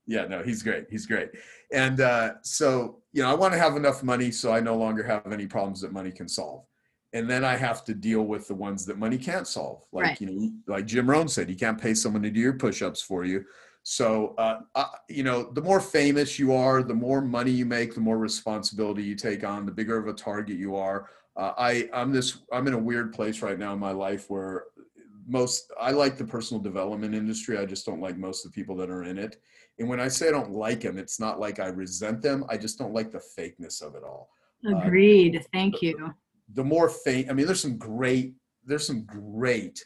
[0.06, 0.84] Yeah, no, he's great.
[0.90, 1.30] He's great.
[1.72, 5.04] And uh, so, you know, I want to have enough money so I no longer
[5.04, 6.66] have any problems that money can solve.
[7.12, 9.84] And then I have to deal with the ones that money can't solve.
[9.92, 10.20] Like, Right.
[10.20, 13.00] you know, like Jim Rohn said, you can't pay someone to do your push ups
[13.00, 13.44] for you.
[13.84, 17.94] So, uh, uh, you know, the more famous you are, the more money you make,
[17.94, 21.08] the more responsibility you take on, the bigger of a target you are.
[21.36, 24.64] Uh, I, I'm this, I'm in a weird place right now in my life where
[25.28, 27.58] most, I like the personal development industry.
[27.58, 29.40] I just don't like most of the people that are in it.
[29.78, 32.44] And when I say I don't like them, it's not like I resent them.
[32.48, 34.30] I just don't like the fakeness of it all.
[34.66, 35.44] Agreed.
[35.52, 36.14] Thank you.
[36.54, 39.84] The more fake, I mean, there's some great, there's some great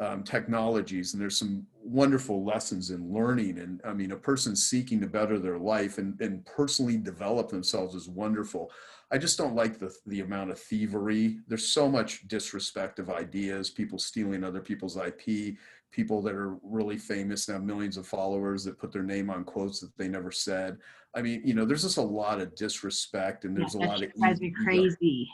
[0.00, 3.58] um, technologies and there's some wonderful lessons in learning.
[3.58, 7.94] And I mean, a person seeking to better their life and, and personally develop themselves
[7.94, 8.70] is wonderful.
[9.10, 11.38] I just don't like the, the amount of thievery.
[11.48, 15.56] There's so much disrespect of ideas, people stealing other people's IP,
[15.90, 19.44] people that are really famous and have millions of followers that put their name on
[19.44, 20.78] quotes that they never said.
[21.14, 24.02] I mean, you know, there's just a lot of disrespect and there's Yeah, a lot
[24.02, 25.28] of drives me crazy.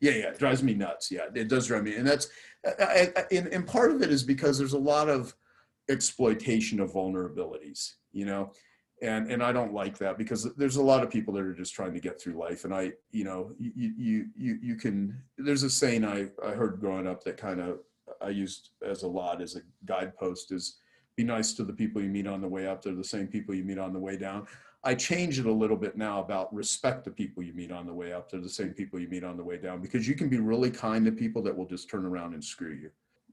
[0.00, 1.10] Yeah, yeah, it drives me nuts.
[1.10, 2.28] Yeah, it does drive me, and that's,
[2.64, 5.34] I, I, and, and part of it is because there's a lot of
[5.90, 8.52] exploitation of vulnerabilities, you know,
[9.02, 11.74] and and I don't like that because there's a lot of people that are just
[11.74, 15.20] trying to get through life, and I, you know, you you you you can.
[15.36, 17.80] There's a saying I I heard growing up that kind of
[18.22, 20.78] I used as a lot as a guidepost is
[21.16, 22.82] be nice to the people you meet on the way up.
[22.82, 24.46] They're the same people you meet on the way down.
[24.84, 27.92] I change it a little bit now about respect the people you meet on the
[27.92, 28.30] way up.
[28.30, 30.70] They're the same people you meet on the way down because you can be really
[30.70, 32.90] kind to people that will just turn around and screw you.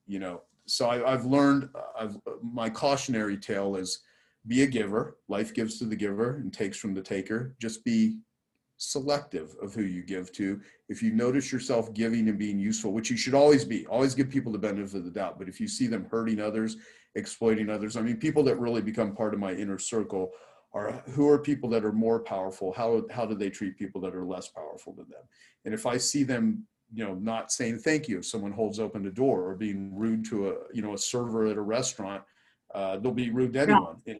[0.08, 1.70] You know, so I, I've learned.
[1.76, 4.00] Uh, I've my cautionary tale is
[4.48, 5.18] be a giver.
[5.28, 7.56] Life gives to the giver and takes from the taker.
[7.60, 8.18] Just be
[8.78, 10.60] selective of who you give to.
[10.90, 14.30] If you notice yourself giving and being useful, which you should always be, always give
[14.30, 15.40] people the benefit of the doubt.
[15.40, 16.78] But if you see them hurting others,
[17.16, 20.32] exploiting others, I mean, people that really become part of my inner circle
[20.76, 24.14] are who are people that are more powerful how how do they treat people that
[24.14, 25.24] are less powerful than them
[25.64, 26.64] and if i see them
[26.94, 30.24] you know not saying thank you if someone holds open a door or being rude
[30.26, 32.22] to a you know a server at a restaurant
[32.76, 34.20] uh, they'll be rude to anyone And,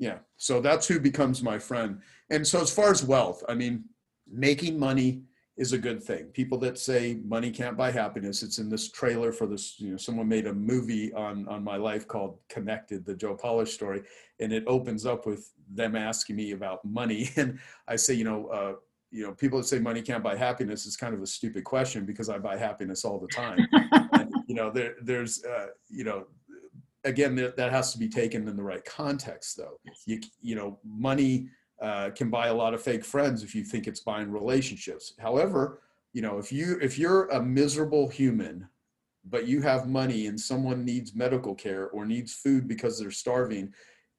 [0.00, 2.00] yeah so that's who becomes my friend.
[2.30, 3.84] And so as far as wealth i mean
[4.26, 5.22] making money
[5.60, 6.24] is a good thing.
[6.32, 9.96] People that say money can't buy happiness it's in this trailer for this you know
[9.98, 14.02] someone made a movie on on my life called connected the joe polish story
[14.40, 17.28] and it opens up with them asking me about money.
[17.36, 18.72] And i say you know uh,
[19.10, 22.06] you know people that say money can't buy happiness is kind of a stupid question
[22.06, 23.58] because i buy happiness all the time.
[24.12, 26.26] And, you know there there's uh, you know
[27.04, 29.78] again that, that has to be taken in the right context though.
[30.06, 31.48] You you know money
[31.80, 35.14] uh, can buy a lot of fake friends if you think it's buying relationships.
[35.18, 35.80] However
[36.12, 38.68] you know if you if you're a miserable human
[39.26, 43.72] but you have money and someone needs medical care or needs food because they're starving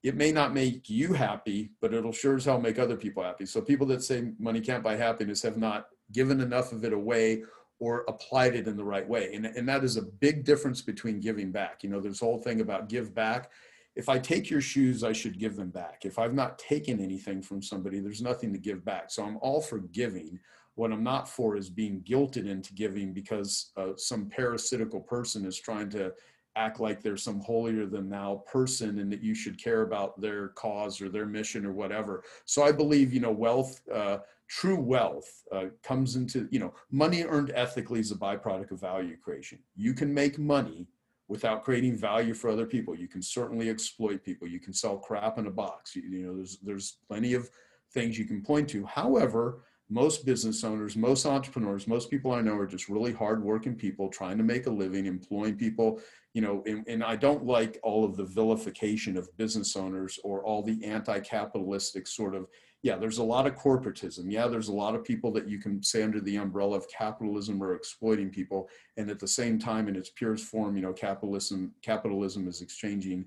[0.03, 3.45] it may not make you happy, but it'll sure as hell make other people happy.
[3.45, 7.43] So people that say money can't buy happiness have not given enough of it away
[7.81, 9.33] or applied it in the right way.
[9.33, 11.83] And, and that is a big difference between giving back.
[11.83, 13.49] You know, there's whole thing about give back.
[13.95, 16.05] If I take your shoes, I should give them back.
[16.05, 19.09] If I've not taken anything from somebody, there's nothing to give back.
[19.09, 20.39] So I'm all for giving.
[20.75, 25.59] What I'm not for is being guilted into giving because uh, some parasitical person is
[25.59, 26.13] trying to
[26.55, 30.49] act like they're some holier than thou person and that you should care about their
[30.49, 32.23] cause or their mission or whatever.
[32.45, 34.19] So I believe, you know, wealth, uh,
[34.51, 39.15] true wealth uh, comes into, you know, money earned ethically is a byproduct of value
[39.15, 39.57] creation.
[39.77, 40.89] You can make money
[41.29, 42.93] without creating value for other people.
[42.93, 44.49] You can certainly exploit people.
[44.49, 45.95] You can sell crap in a box.
[45.95, 47.49] You, you know, there's, there's plenty of
[47.93, 48.85] things you can point to.
[48.85, 54.09] However, most business owners, most entrepreneurs, most people I know are just really hardworking people
[54.09, 56.01] trying to make a living, employing people,
[56.33, 60.43] you know, and, and I don't like all of the vilification of business owners or
[60.43, 62.47] all the anti-capitalistic sort of,
[62.83, 64.31] yeah, there's a lot of corporatism.
[64.31, 67.61] Yeah, there's a lot of people that you can say under the umbrella of capitalism
[67.61, 68.69] are exploiting people.
[68.97, 73.25] And at the same time, in its purest form, you know, capitalism, capitalism is exchanging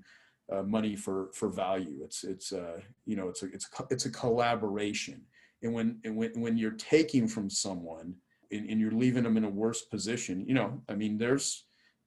[0.51, 2.01] uh, money for, for value.
[2.03, 5.21] It's, it's, uh, you know, it's a, it's, a, it's a collaboration
[5.65, 8.15] and when and when, when you're taking from someone
[8.51, 11.65] and, and, you're leaving them in a worse position you know i mean there's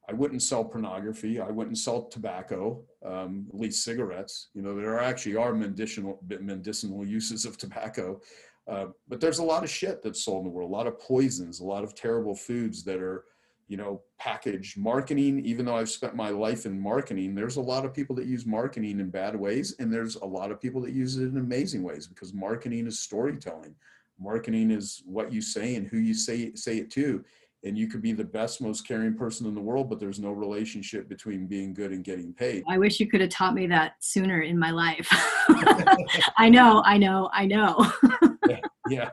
[0.09, 1.39] i wouldn't sell pornography.
[1.39, 4.49] I wouldn't sell tobacco um, at least cigarettes.
[4.53, 8.19] You know there actually are medicinal medicinal uses of tobacco
[8.67, 10.99] uh, but there's a lot of shit that's sold in the world a lot of
[10.99, 13.25] poisons a lot of terrible foods that are
[13.67, 15.45] you know packaged marketing.
[15.45, 18.45] Even though i've spent my life in marketing there's a lot of people that use
[18.45, 21.83] marketing in bad ways and there's a lot of people that use it in amazing
[21.83, 23.75] ways because marketing is storytelling.
[24.19, 27.23] Marketing is what you say and who you say say it to
[27.63, 30.31] and you could be the best most caring person in the world but there's no
[30.31, 33.93] relationship between being good and getting paid i wish you could have taught me that
[33.99, 35.07] sooner in my life
[36.37, 37.91] i know i know i know
[38.47, 39.09] yeah, yeah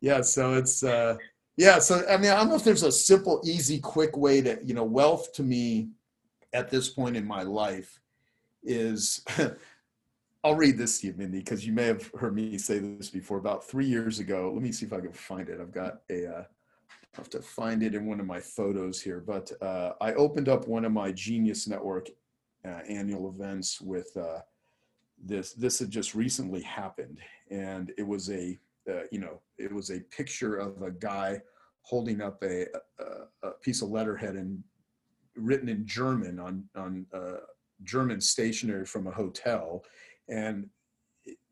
[0.00, 1.16] yeah so it's uh
[1.56, 4.58] yeah so i mean i don't know if there's a simple easy quick way to
[4.64, 5.88] you know wealth to me
[6.52, 8.00] at this point in my life
[8.62, 9.24] is
[10.44, 13.38] I'll read this to you, Mindy, because you may have heard me say this before.
[13.38, 15.58] About three years ago, let me see if I can find it.
[15.58, 16.42] I've got a, uh,
[17.14, 20.66] Have to find it in one of my photos here, but uh, I opened up
[20.66, 22.08] one of my Genius Network
[22.64, 24.40] uh, annual events with uh,
[25.24, 25.52] this.
[25.52, 28.58] This had just recently happened, and it was a,
[28.90, 31.40] uh, you know, it was a picture of a guy
[31.82, 32.66] holding up a,
[32.98, 34.62] a, a piece of letterhead and
[35.36, 37.36] written in German on on uh,
[37.84, 39.84] German stationery from a hotel,
[40.28, 40.68] and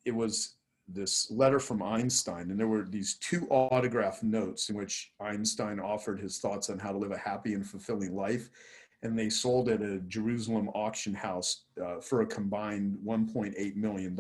[0.05, 0.57] it was
[0.89, 6.21] this letter from Einstein, and there were these two autograph notes in which Einstein offered
[6.21, 8.51] his thoughts on how to live a happy and fulfilling life.
[9.03, 14.17] And they sold at a Jerusalem auction house uh, for a combined $1.8 million.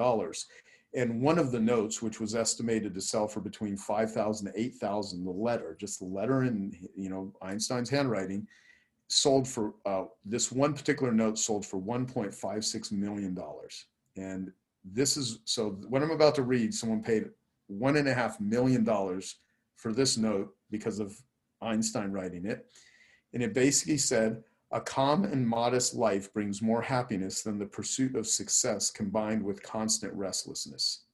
[0.94, 5.24] And one of the notes, which was estimated to sell for between 5,000 to 8,000,
[5.24, 8.46] the letter, just the letter in you know Einstein's handwriting,
[9.08, 13.86] sold for uh, this one particular note sold for 1.56 million dollars.
[14.16, 14.52] And
[14.84, 17.26] this is so what I'm about to read, someone paid
[17.66, 19.36] one and a half million dollars
[19.76, 21.16] for this note because of
[21.60, 22.66] Einstein writing it.
[23.32, 28.16] And it basically said, a calm and modest life brings more happiness than the pursuit
[28.16, 31.04] of success combined with constant restlessness.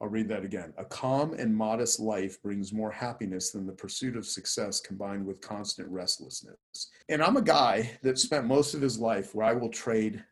[0.00, 0.74] I'll read that again.
[0.76, 5.40] A calm and modest life brings more happiness than the pursuit of success combined with
[5.40, 6.90] constant restlessness.
[7.08, 10.22] And I'm a guy that spent most of his life where I will trade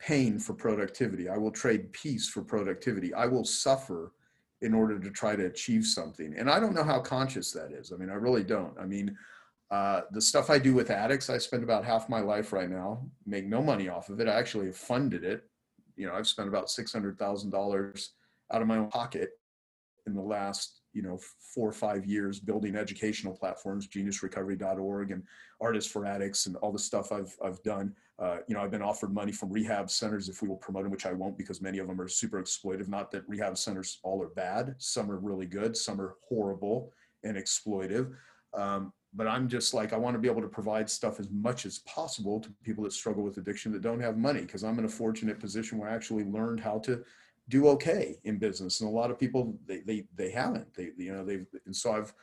[0.00, 1.28] pain for productivity.
[1.28, 3.12] I will trade peace for productivity.
[3.14, 4.12] I will suffer
[4.62, 6.34] in order to try to achieve something.
[6.36, 7.92] And I don't know how conscious that is.
[7.92, 8.78] I mean, I really don't.
[8.78, 9.16] I mean,
[9.70, 13.06] uh, the stuff I do with addicts, I spend about half my life right now,
[13.26, 14.28] make no money off of it.
[14.28, 15.44] I actually have funded it.
[15.96, 18.08] You know, I've spent about $600,000
[18.52, 19.30] out of my own pocket
[20.06, 21.18] in the last you know
[21.54, 25.22] four or five years building educational platforms geniusrecovery.org and
[25.60, 27.94] artists for addicts and all the stuff i've, I've done.
[28.18, 30.92] Uh, you know i've been offered money from rehab centers if we will promote them
[30.92, 32.88] which i won't because many of them are super exploitive.
[32.88, 34.74] Not that rehab centers all are bad.
[34.78, 35.76] Some are really good.
[35.76, 36.92] Some are horrible
[37.24, 38.12] and exploitive.
[38.52, 41.66] Um, but i'm just like i want to be able to provide stuff as much
[41.66, 44.84] as possible to people that struggle with addiction that don't have money because i'm in
[44.84, 47.02] a fortunate position where i actually learned how to
[47.50, 50.72] do okay in business and a lot of people they they, they haven't.
[50.74, 52.14] They you know they've and so i've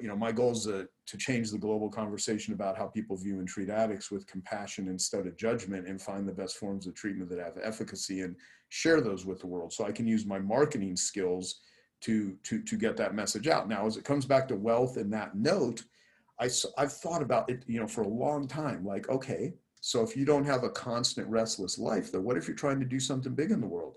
[0.00, 3.38] you know my goal is to, to change the global conversation about how people view
[3.38, 7.30] and treat addicts with compassion instead of judgment and find the best forms of treatment
[7.30, 8.36] that have efficacy and
[8.68, 9.72] share those with the world.
[9.72, 11.60] So i can use my marketing skills
[12.02, 13.68] to to to get that message out.
[13.68, 15.82] Now as it comes back to wealth and that note
[16.40, 20.16] i i've thought about it you know for a long time like okay so if
[20.16, 23.34] you don't have a constant restless life then what if you're trying to do something
[23.34, 23.94] big in the world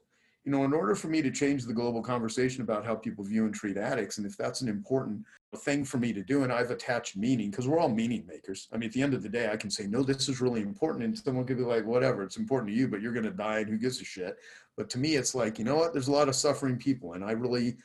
[0.50, 3.46] you know, in order for me to change the global conversation about how people view
[3.46, 5.24] and treat addicts, and if that's an important
[5.58, 8.68] thing for me to do, and I've attached meaning, because we're all meaning makers.
[8.74, 10.62] I mean, at the end of the day, I can say, no, this is really
[10.62, 11.06] important.
[11.06, 13.60] And someone could be like, whatever, it's important to you, but you're going to die
[13.60, 14.38] and who gives a shit.
[14.76, 15.94] But to me, it's like, you know what?
[15.94, 17.78] There's a lot of suffering people, and I really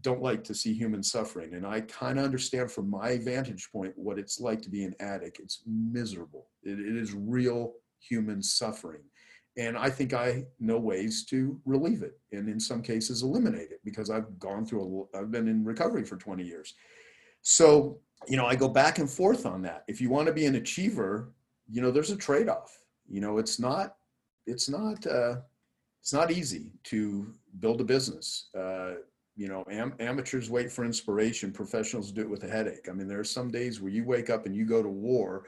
[0.00, 1.54] don't like to see human suffering.
[1.54, 4.94] And I kind of understand from my vantage point what it's like to be an
[5.00, 5.40] addict.
[5.40, 9.02] It's miserable, it, it is real human suffering
[9.56, 13.80] and I think I know ways to relieve it and in some cases eliminate it
[13.84, 16.74] because I've gone through, a, I've been in recovery for 20 years.
[17.42, 19.84] So, you know, I go back and forth on that.
[19.86, 21.32] If you want to be an achiever,
[21.70, 22.76] you know, there's a trade off.
[23.08, 23.96] You know, it's not,
[24.46, 25.36] it's not, uh,
[26.00, 28.48] it's not easy to build a business.
[28.58, 28.94] Uh,
[29.36, 32.88] you know, am, amateurs wait for inspiration, professionals do it with a headache.
[32.88, 35.44] I mean, there are some days where you wake up and you go to war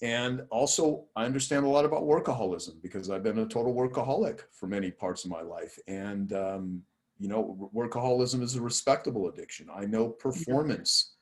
[0.00, 4.68] and also, I understand a lot about workaholism because I've been a total workaholic for
[4.68, 5.76] many parts of my life.
[5.88, 6.82] And, um,
[7.18, 9.68] you know, workaholism is a respectable addiction.
[9.74, 11.14] I know performance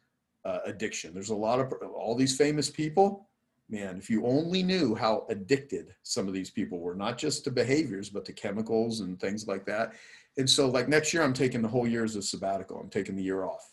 [0.45, 1.15] uh, addiction.
[1.15, 3.29] There's a lot of all these famous people.
[3.71, 7.51] Man, if you only knew how addicted some of these people were, not just to
[7.51, 9.95] behaviors, but to chemicals and things like that.
[10.37, 12.79] And so, like next year, I'm taking the whole year as a sabbatical.
[12.79, 13.73] I'm taking the year off.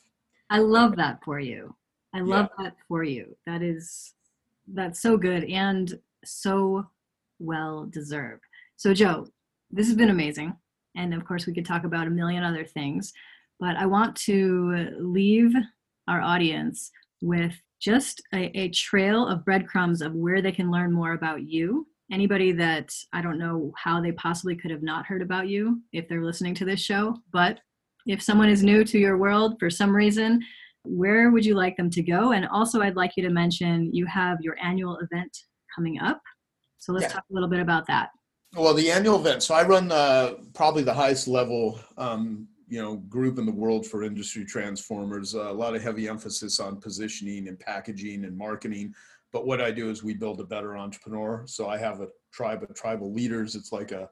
[0.50, 1.76] I love that for you.
[2.16, 2.66] I love yeah.
[2.66, 3.36] that for you.
[3.46, 4.14] That is
[4.72, 6.86] that's so good and so
[7.40, 8.44] well deserved.
[8.78, 9.28] So, Joe,
[9.72, 10.56] this has been amazing.
[10.96, 13.14] And of course, we could talk about a million other things,
[13.60, 15.54] but I want to leave
[16.08, 16.92] our audience
[17.22, 21.88] with just a, a trail of breadcrumbs of where they can learn more about you.
[22.12, 26.08] Anybody that I don't know how they possibly could have not heard about you if
[26.08, 27.60] they're listening to this show, but
[28.06, 30.44] if someone is new to your world for some reason,
[30.84, 32.34] where would you like them to go?
[32.34, 35.36] And also, I'd like you to mention you have your annual event
[35.74, 36.22] coming up.
[36.78, 37.14] So let's Yeah.
[37.14, 38.10] talk a little bit about that.
[38.56, 39.42] Well, the annual event.
[39.42, 43.88] So I run uh, probably the highest level, um, you know, group in the world
[43.88, 45.34] for industry transformers.
[45.34, 48.94] Uh, a lot of heavy emphasis on positioning and packaging and marketing.
[49.32, 51.44] But what I do is we build a better entrepreneur.
[51.48, 53.56] So I have a tribe of tribal leaders.
[53.56, 54.10] It's like a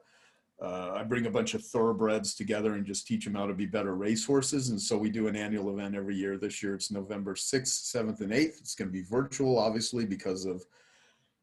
[0.62, 3.66] uh, I bring a bunch of thoroughbreds together and just teach them how to be
[3.66, 4.68] better racehorses.
[4.68, 6.38] And so we do an annual event every year.
[6.38, 8.60] This year it's November 6th, 7th, and 8th.
[8.60, 10.64] It's going to be virtual, obviously, because of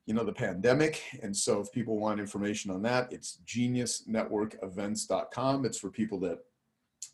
[0.05, 5.78] you know the pandemic and so if people want information on that it's geniusnetworkevents.com it's
[5.78, 6.39] for people that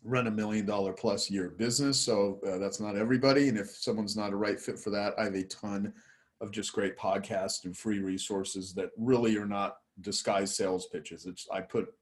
[0.02, 4.16] run a million dollar plus year business so uh, that's not everybody and if someone's
[4.16, 5.92] not a right fit for that i have a ton
[6.40, 11.26] of just great podcasts and free resources that really are not disguised sales pitches.
[11.26, 11.92] It's i put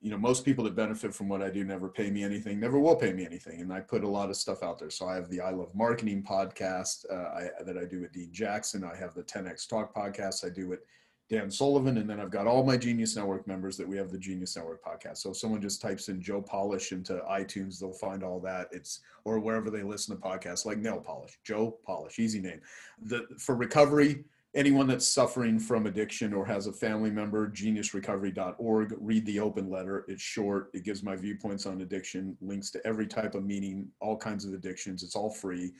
[0.00, 2.78] you know most people that benefit from what i do never pay me anything never
[2.78, 4.90] will pay me anything and i put a lot of stuff out there.
[4.90, 8.30] So i have the i love marketing podcast uh, I, that i do with dean
[8.32, 8.84] jackson.
[8.84, 10.80] I have the 10x talk podcast i do with
[11.28, 14.18] dan sullivan and then i've got all my genius network members that we have the
[14.18, 15.18] genius network podcast.
[15.18, 18.68] So if someone just types in joe polish into itunes they'll find all that.
[18.72, 22.60] It's or wherever they listen to podcasts like nail polish joe polish easy name.
[23.02, 24.24] The for recovery
[24.54, 30.04] anyone that's suffering from addiction or has a family member, geniusrecovery.org, read the open letter.
[30.08, 30.70] It's short.
[30.74, 34.52] It gives my viewpoints on addiction, links to every type of meeting, all kinds of
[34.52, 35.02] addictions.
[35.02, 35.72] It's all free.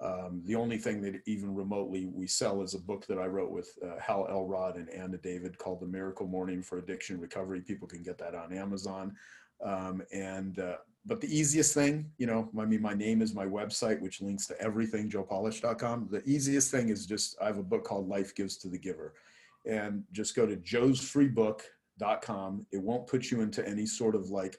[0.00, 3.50] Um, the only thing that even remotely we sell is a book that I wrote
[3.50, 7.62] with uh, Hal Elrod and Anna David called The Miracle Morning for Addiction Recovery.
[7.62, 9.16] People can get that on Amazon.
[9.64, 10.76] Um, and uh,
[11.06, 14.46] but the easiest thing, you know, I mean, my name is my website, which links
[14.48, 16.08] to everything, joepolish.com.
[16.10, 19.14] The easiest thing is just, I have a book called Life Gives to the Giver.
[19.64, 22.66] And just go to joesfreebook.com.
[22.72, 24.58] It won't put you into any sort of like,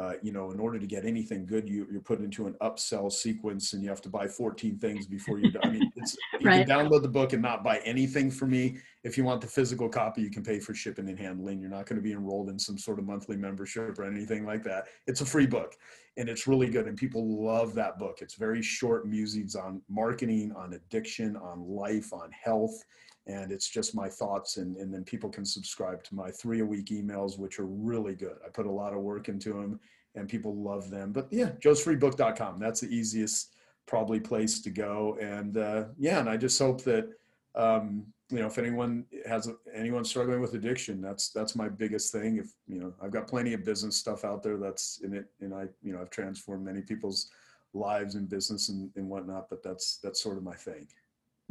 [0.00, 3.12] uh, you know, in order to get anything good, you, you're put into an upsell
[3.12, 5.52] sequence and you have to buy 14 things before you're.
[5.62, 6.66] I mean, it's, you Right.
[6.66, 8.78] can download the book and not buy anything for me.
[9.04, 11.60] If you want the physical copy, you can pay for shipping and handling.
[11.60, 14.62] You're not going to be enrolled in some sort of monthly membership or anything like
[14.62, 14.86] that.
[15.06, 15.76] It's a free book
[16.16, 16.86] and it's really good.
[16.86, 18.20] And people love that book.
[18.22, 22.82] It's very short musings on marketing, on addiction, on life, on health.
[23.30, 24.56] And it's just my thoughts.
[24.56, 28.14] And, and then people can subscribe to my three a week emails, which are really
[28.14, 28.36] good.
[28.44, 29.78] I put a lot of work into them
[30.14, 31.12] and people love them.
[31.12, 32.58] But yeah, joesfreebook.com.
[32.58, 33.54] That's the easiest
[33.86, 35.16] probably place to go.
[35.20, 37.08] And uh, yeah, and I just hope that,
[37.54, 42.36] um, you know, if anyone has anyone struggling with addiction, that's that's my biggest thing.
[42.36, 45.52] If you know, I've got plenty of business stuff out there that's in it, and
[45.52, 47.30] I, you know, I've transformed many people's
[47.74, 49.50] lives and business and, and whatnot.
[49.50, 50.86] But that's that's sort of my thing.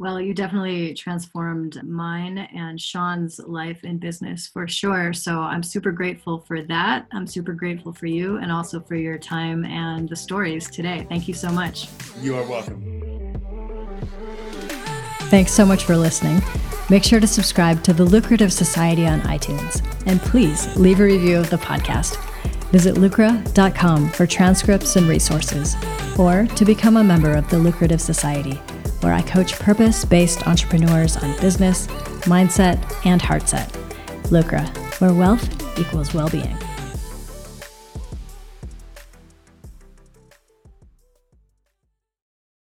[0.00, 5.12] Well, you definitely transformed mine and Sean's life in business for sure.
[5.12, 7.06] So I'm super grateful for that.
[7.12, 11.06] I'm super grateful for you and also for your time and the stories today.
[11.10, 11.88] Thank you so much.
[12.22, 12.82] You are welcome.
[15.28, 16.40] Thanks so much for listening.
[16.88, 19.84] Make sure to subscribe to the Lucrative Society on iTunes.
[20.06, 22.16] And please leave a review of the podcast.
[22.70, 25.76] Visit lucra.com for transcripts and resources,
[26.18, 28.58] or to become a member of the Lucrative Society,
[29.00, 31.86] where I coach purpose based entrepreneurs on business,
[32.26, 33.72] mindset, and heart set.
[34.30, 34.66] Lucra,
[35.00, 35.48] where wealth
[35.78, 36.56] equals well being.